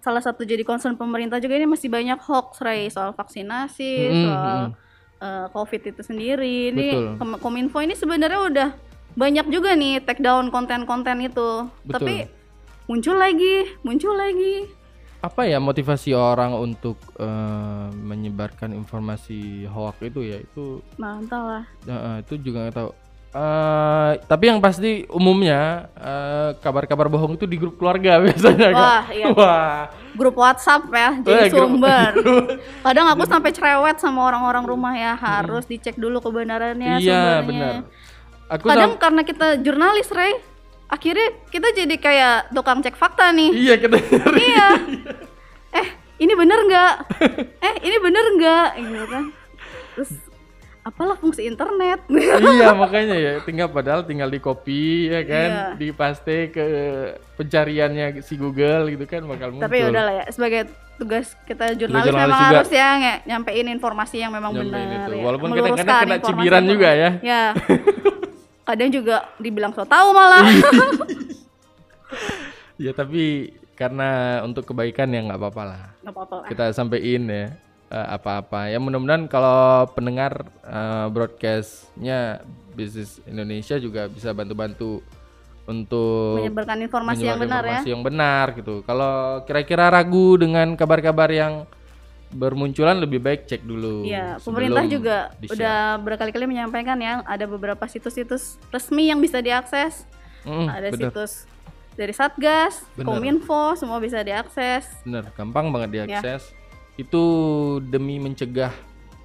Salah 0.00 0.18
satu 0.18 0.42
jadi 0.42 0.64
concern 0.64 0.96
pemerintah 0.96 1.36
juga 1.36 1.54
ini 1.54 1.68
masih 1.68 1.88
banyak 1.88 2.16
hoax 2.18 2.58
Ray 2.58 2.88
soal 2.88 3.12
vaksinasi, 3.12 3.92
Mm-mm, 4.08 4.24
soal 4.24 4.58
mm-mm. 4.66 4.74
eh, 5.20 5.46
COVID 5.52 5.82
itu 5.86 6.02
sendiri. 6.02 6.72
Ini 6.72 6.88
Betul. 7.16 7.38
Kominfo 7.38 7.78
ini 7.78 7.92
sebenarnya 7.92 8.40
udah 8.42 8.68
banyak 9.12 9.46
juga 9.48 9.74
nih 9.74 10.00
take 10.00 10.20
down 10.20 10.48
konten-konten 10.48 11.20
itu. 11.20 11.68
Betul. 11.82 11.94
Tapi 11.94 12.14
muncul 12.86 13.16
lagi, 13.16 13.54
muncul 13.80 14.14
lagi. 14.14 14.56
apa 15.20 15.44
ya 15.44 15.60
motivasi 15.60 16.16
orang 16.16 16.56
untuk 16.56 16.96
eh, 17.20 17.88
menyebarkan 17.92 18.72
informasi 18.72 19.68
hoax 19.68 20.00
itu 20.00 20.24
ya 20.24 20.40
itu 20.40 20.80
Nah, 20.96 21.20
entahlah. 21.20 21.68
eh, 21.84 22.24
itu 22.24 22.40
juga 22.40 22.64
nggak 22.64 22.76
tahu 22.80 22.90
Eh, 23.30 24.12
tapi 24.26 24.50
yang 24.50 24.58
pasti 24.58 25.06
umumnya 25.06 25.86
eh, 25.94 26.50
kabar-kabar 26.58 27.06
bohong 27.06 27.38
itu 27.38 27.46
di 27.46 27.54
grup 27.54 27.78
keluarga 27.78 28.18
biasanya 28.26 28.68
kan 28.68 28.82
Wah, 28.82 29.04
iya. 29.08 29.26
wah 29.30 29.86
Grup 30.10 30.34
WhatsApp 30.34 30.90
ya, 30.90 31.14
Wah, 31.14 31.22
jadi 31.22 31.46
grup- 31.48 31.70
sumber. 31.70 32.10
Kadang 32.84 33.06
aku 33.06 33.22
sampai 33.24 33.54
cerewet 33.54 33.96
sama 33.96 34.26
orang-orang 34.26 34.66
rumah 34.66 34.90
ya, 34.92 35.14
harus 35.14 35.62
dicek 35.64 35.94
dulu 35.94 36.18
kebenarannya, 36.18 36.98
iya 36.98 37.38
sumbernya. 37.38 37.46
benar 37.46 37.74
aku 38.50 38.64
Kadang 38.66 38.90
sam- 38.90 38.98
karena 38.98 39.22
kita 39.22 39.46
jurnalis, 39.56 40.10
Ray, 40.10 40.34
akhirnya 40.84 41.28
kita 41.46 41.68
jadi 41.72 41.96
kayak 41.96 42.36
tukang 42.50 42.82
cek 42.82 42.98
fakta 42.98 43.30
nih. 43.30 43.50
iya 43.54 43.74
kita 43.76 43.94
iya. 44.34 44.68
Eh, 45.78 45.86
ini 46.18 46.34
bener 46.34 46.58
nggak? 46.60 46.92
eh, 47.60 47.74
ini 47.80 47.96
bener 47.96 48.24
nggak? 48.34 48.66
Gitu 48.74 49.04
kan. 49.06 49.24
Terus 49.94 50.10
apalah 50.90 51.14
fungsi 51.14 51.42
internet? 51.44 52.02
iya 52.44 52.74
makanya 52.74 53.14
ya 53.14 53.32
tinggal 53.40 53.68
padahal 53.68 54.02
tinggal 54.02 54.26
di 54.26 54.38
copy 54.38 54.82
ya 55.06 55.22
kan 55.22 55.48
Iya. 55.48 55.66
di 55.76 55.88
paste 55.90 56.50
ke 56.50 56.64
pencariannya 57.34 58.20
si 58.20 58.34
Google 58.34 58.90
gitu 58.90 59.04
kan 59.04 59.22
bakal 59.24 59.50
muncul 59.50 59.64
Tapi 59.64 59.76
ya 59.76 59.86
udahlah 59.88 60.14
ya, 60.16 60.24
sebagai 60.28 60.66
tugas 60.96 61.32
kita 61.42 61.72
jurnalis, 61.72 62.04
jurnalis 62.04 62.28
memang 62.28 62.40
juga. 62.42 62.58
harus 62.58 62.72
ya 62.74 62.88
nge- 62.94 63.20
nyampein 63.24 63.66
informasi 63.70 64.16
yang 64.18 64.30
memang 64.30 64.50
Nyampein 64.52 64.84
benar. 64.84 65.08
ya. 65.08 65.22
Walaupun 65.22 65.48
Meluruskan 65.48 65.70
kadang-kadang 65.78 65.96
kena 66.02 66.16
informasi 66.16 66.28
cibiran 66.36 66.62
juga 66.66 66.88
ya. 66.92 67.10
Ya. 67.22 67.42
Kadang 68.62 68.90
juga 68.92 69.16
dibilang 69.36 69.72
so 69.72 69.82
tahu 69.82 70.08
malah. 70.10 70.46
ya 72.78 72.92
tapi 72.92 73.50
karena 73.72 74.08
untuk 74.42 74.64
kebaikan 74.64 75.08
ya 75.08 75.20
nggak 75.22 75.36
apa-apa 75.36 75.62
lah 75.64 75.82
Nggak 76.00 76.12
apa-apa 76.12 76.36
kita 76.46 76.64
sampein 76.70 77.22
ya 77.24 77.46
eh, 77.90 78.08
apa-apa 78.16 78.70
ya 78.70 78.78
mudah-mudahan 78.78 79.26
kalau 79.26 79.90
pendengar 79.92 80.46
eh, 80.62 81.06
broadcastnya 81.10 82.40
bisnis 82.72 83.18
Indonesia 83.26 83.76
juga 83.76 84.06
bisa 84.06 84.30
bantu-bantu 84.30 85.02
untuk 85.68 86.40
menyebarkan 86.40 86.78
informasi 86.86 87.22
yang 87.26 87.38
menyebarkan 87.38 87.46
benar 87.46 87.62
ya. 87.62 87.68
informasi 87.70 87.90
yang 87.92 88.02
benar 88.02 88.46
gitu. 88.58 88.74
Kalau 88.82 89.44
kira-kira 89.46 89.86
ragu 89.92 90.34
dengan 90.40 90.74
kabar-kabar 90.74 91.30
yang 91.30 91.68
bermunculan 92.30 92.98
lebih 92.98 93.18
baik 93.18 93.46
cek 93.50 93.66
dulu. 93.66 94.06
Iya, 94.06 94.38
sebelum 94.38 94.70
pemerintah 94.70 94.84
juga 94.86 95.16
udah 95.42 95.98
berkali-kali 95.98 96.46
menyampaikan 96.46 96.98
ya 97.02 97.26
ada 97.26 97.44
beberapa 97.46 97.82
situs-situs 97.90 98.58
resmi 98.70 99.10
yang 99.10 99.18
bisa 99.18 99.42
diakses. 99.42 100.06
Mm, 100.46 100.66
ada 100.70 100.88
bener, 100.94 101.10
situs 101.10 101.32
dari 101.98 102.14
Satgas, 102.16 102.86
Bener. 102.96 103.12
Kominfo, 103.12 103.76
semua 103.76 104.00
bisa 104.00 104.22
diakses. 104.24 104.88
bener, 105.04 105.26
gampang 105.36 105.68
banget 105.68 106.08
Ya. 106.08 106.38
Itu 107.00 107.22
demi 107.80 108.20
mencegah 108.20 108.72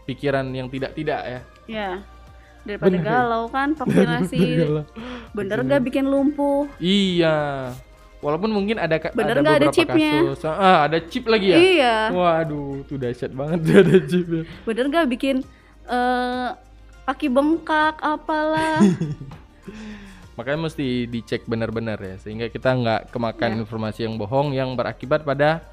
pikiran 0.06 0.48
yang 0.50 0.72
tidak-tidak 0.72 1.22
ya. 1.22 1.40
Ya. 1.68 1.90
Daripada 2.66 2.98
galau 2.98 3.46
kan 3.52 3.76
vaksinasi. 3.76 4.64
Bener 5.36 5.58
gak 5.62 5.84
bikin 5.84 6.08
lumpuh? 6.08 6.66
Iya. 6.80 7.70
Walaupun 8.24 8.50
mungkin 8.50 8.82
ada 8.82 8.98
Bener 9.14 9.38
ada 9.38 9.42
ada 9.44 9.70
beberapa 9.70 9.76
chipnya? 9.76 10.12
kasus. 10.34 10.42
Ah, 10.48 10.90
ada 10.90 10.98
chip 10.98 11.30
lagi 11.30 11.54
ya? 11.54 11.58
Iya. 11.62 11.96
Waduh, 12.10 12.82
tuh 12.90 12.98
dahsyat 12.98 13.36
banget 13.38 13.60
tuh 13.62 13.76
ada 13.86 13.98
chipnya. 14.02 14.42
Bener 14.66 14.86
gak 14.90 15.08
bikin 15.12 15.36
eh 15.86 16.50
kaki 17.06 17.28
bengkak 17.30 18.02
apalah. 18.02 18.82
Makanya 20.38 20.68
mesti 20.68 21.06
dicek 21.06 21.46
benar-benar 21.46 21.96
ya, 21.96 22.16
sehingga 22.20 22.52
kita 22.52 22.76
nggak 22.76 23.02
kemakan 23.14 23.56
Iya. 23.56 23.60
informasi 23.64 24.00
yang 24.04 24.20
bohong 24.20 24.52
yang 24.52 24.76
berakibat 24.76 25.24
pada 25.24 25.64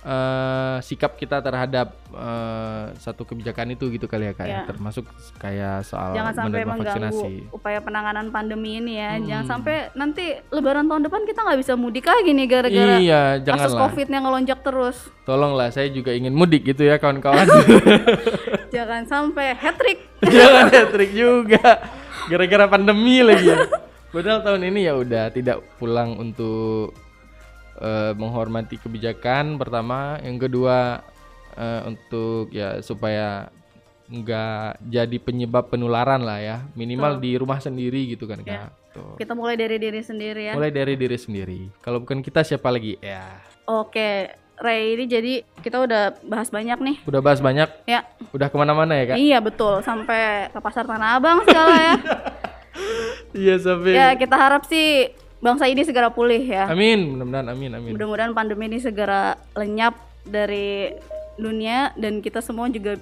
eh, 0.00 0.76
sikap 0.80 1.14
kita 1.14 1.38
terhadap 1.38 1.90
eh, 2.08 2.84
satu 2.96 3.22
kebijakan 3.22 3.72
itu 3.72 3.88
gitu 3.88 4.04
kali 4.04 4.26
ya 4.26 4.34
kayak 4.34 4.48
Iya. 4.48 4.66
termasuk 4.66 5.04
kayak 5.36 5.82
soal 5.82 6.14
Jangan 6.14 6.32
sampai 6.34 6.62
mengganggu 6.62 6.82
vaksinasi. 6.84 7.32
upaya 7.50 7.78
penanganan 7.78 8.26
pandemi 8.28 8.78
ini 8.78 8.94
ya. 8.94 9.18
Jangan 9.18 9.40
Hmm. 9.40 9.52
sampai 9.52 9.76
nanti 9.92 10.24
lebaran 10.48 10.86
tahun 10.86 11.02
depan 11.02 11.22
kita 11.24 11.40
nggak 11.40 11.58
bisa 11.58 11.72
mudik 11.74 12.04
lagi 12.04 12.30
nih 12.30 12.46
gara-gara 12.46 12.94
Iya, 12.96 13.22
kasus. 13.44 13.74
COVID-nya 13.74 14.18
ngelonjak 14.20 14.60
terus. 14.60 14.96
Tolonglah, 15.22 15.68
saya 15.68 15.88
juga 15.88 16.10
ingin 16.10 16.32
mudik 16.32 16.64
gitu 16.64 16.82
ya 16.82 16.96
kawan-kawan. 16.96 17.44
Jangan 18.74 19.02
sampai 19.04 19.52
hat 19.52 19.76
trick. 19.76 19.98
Jangan 20.20 20.66
hat-trick 20.68 21.12
juga. 21.12 21.84
Gara-gara 22.26 22.64
pandemi 22.66 23.20
lagi 23.20 23.46
ya. 23.46 23.56
Padahal 24.08 24.40
tahun 24.40 24.62
ini 24.66 24.80
ya 24.82 24.96
udah 24.96 25.28
tidak 25.28 25.60
pulang 25.76 26.16
untuk 26.16 26.96
eh, 27.78 28.12
menghormati 28.12 28.76
kebijakan 28.76 29.56
pertama, 29.56 30.18
yang 30.20 30.36
kedua 30.36 31.02
eh, 31.54 31.82
untuk 31.86 32.50
ya 32.50 32.78
supaya 32.80 33.48
nggak 34.08 34.88
jadi 34.88 35.16
penyebab 35.18 35.68
penularan 35.68 36.20
lah 36.20 36.38
ya. 36.38 36.56
Minimal 36.72 37.18
di 37.18 37.36
rumah 37.36 37.58
sendiri 37.58 38.08
gitu 38.08 38.24
kan 38.24 38.40
Ya. 38.40 38.66
Kak. 38.66 38.70
Tuh. 38.90 39.14
Kita 39.16 39.32
mulai 39.32 39.52
dari 39.54 39.76
diri 39.76 40.00
sendiri 40.00 40.48
ya. 40.48 40.54
Mulai 40.54 40.72
dari 40.72 40.96
diri 40.96 41.14
sendiri. 41.14 41.68
Kalau 41.78 42.00
bukan 42.00 42.18
kita 42.18 42.40
siapa 42.40 42.72
lagi? 42.72 42.96
Ya. 42.98 43.36
Oke, 43.68 44.32
Ray 44.56 44.96
ini 44.96 45.04
jadi 45.04 45.32
kita 45.60 45.78
udah 45.78 46.02
bahas 46.24 46.48
banyak 46.48 46.78
nih. 46.80 46.96
Udah 47.04 47.20
bahas 47.20 47.38
banyak, 47.38 47.68
Ya, 47.84 48.02
udah 48.32 48.48
ke 48.48 48.56
mana-mana 48.56 48.96
ya 48.96 49.12
kak? 49.12 49.16
iya 49.20 49.38
betul 49.38 49.84
sampai 49.84 50.48
ke 50.48 50.58
pasar 50.58 50.82
Tanah 50.82 51.14
Abang 51.14 51.44
segala 51.44 51.76
ya. 51.76 51.94
Iya 53.28 53.60
sampai. 53.60 53.92
ya 53.92 54.08
kita 54.14 54.36
harap 54.38 54.64
sih 54.64 55.12
bangsa 55.38 55.70
ini 55.70 55.82
segera 55.82 56.10
pulih 56.10 56.42
ya. 56.42 56.66
Amin, 56.66 57.14
mudah-mudahan 57.14 57.48
amin 57.50 57.70
amin. 57.74 57.90
Mudah-mudahan 57.94 58.32
pandemi 58.34 58.66
ini 58.66 58.78
segera 58.78 59.38
lenyap 59.54 59.94
dari 60.26 60.92
dunia 61.38 61.94
dan 61.94 62.18
kita 62.18 62.42
semua 62.42 62.66
juga 62.68 62.98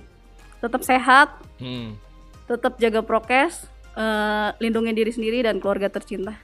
tetap 0.61 0.85
sehat, 0.85 1.33
Hmm. 1.57 1.97
tetap 2.45 2.77
jaga 2.77 3.01
prokes, 3.01 3.65
eh, 3.97 4.49
lindungi 4.61 4.93
diri 4.93 5.13
sendiri 5.13 5.41
dan 5.41 5.57
keluarga 5.57 5.89
tercinta. 5.89 6.37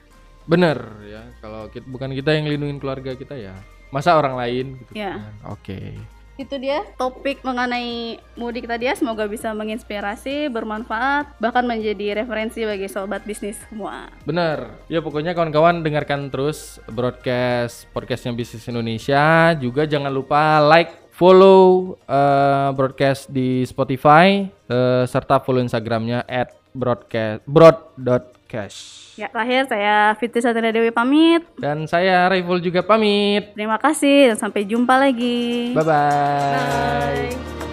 Bener 0.43 0.75
ya, 1.07 1.23
kalau 1.39 1.69
kita, 1.69 1.85
bukan 1.87 2.11
kita 2.11 2.35
yang 2.35 2.49
lindungin 2.49 2.81
keluarga 2.81 3.15
kita 3.15 3.37
ya, 3.37 3.53
masa 3.89 4.17
orang 4.17 4.35
lain 4.35 4.65
gitu 4.81 4.91
Ya. 4.97 5.21
kan. 5.21 5.55
Oke. 5.55 5.93
Itu 6.33 6.57
dia 6.57 6.81
topik 6.97 7.45
mengenai 7.45 8.17
mudik 8.33 8.65
tadi 8.65 8.89
ya, 8.89 8.97
semoga 8.97 9.29
bisa 9.29 9.53
menginspirasi, 9.53 10.49
bermanfaat, 10.49 11.37
bahkan 11.37 11.61
menjadi 11.61 12.25
referensi 12.25 12.65
bagi 12.65 12.89
sobat 12.89 13.21
bisnis 13.21 13.61
semua. 13.69 14.09
Bener. 14.25 14.73
Ya 14.89 15.05
pokoknya 15.05 15.37
kawan-kawan 15.37 15.85
dengarkan 15.85 16.33
terus 16.33 16.81
broadcast 16.89 17.85
podcastnya 17.93 18.33
Bisnis 18.33 18.65
Indonesia. 18.65 19.53
Juga 19.61 19.85
jangan 19.85 20.09
lupa 20.09 20.57
like, 20.63 21.03
follow 21.13 21.93
eh, 22.09 22.69
broadcast 22.73 23.29
di 23.29 23.61
Spotify 23.69 24.49
eh, 24.49 25.05
serta 25.05 25.37
follow 25.37 25.61
Instagramnya 25.61 26.25
at 26.25 26.57
broadcast 26.73 27.45
broad.cash. 27.45 29.02
Ya, 29.13 29.29
terakhir 29.29 29.69
saya 29.69 30.17
Fitri 30.17 30.41
Satria 30.41 30.73
Dewi 30.73 30.89
pamit. 30.89 31.45
Dan 31.61 31.85
saya 31.85 32.25
Raiful 32.33 32.57
juga 32.57 32.81
pamit. 32.81 33.53
Terima 33.53 33.77
kasih 33.77 34.33
dan 34.33 34.37
sampai 34.41 34.65
jumpa 34.65 34.97
lagi. 34.97 35.73
Bye 35.77 35.85
bye. 35.85 36.57
Bye. 36.57 37.72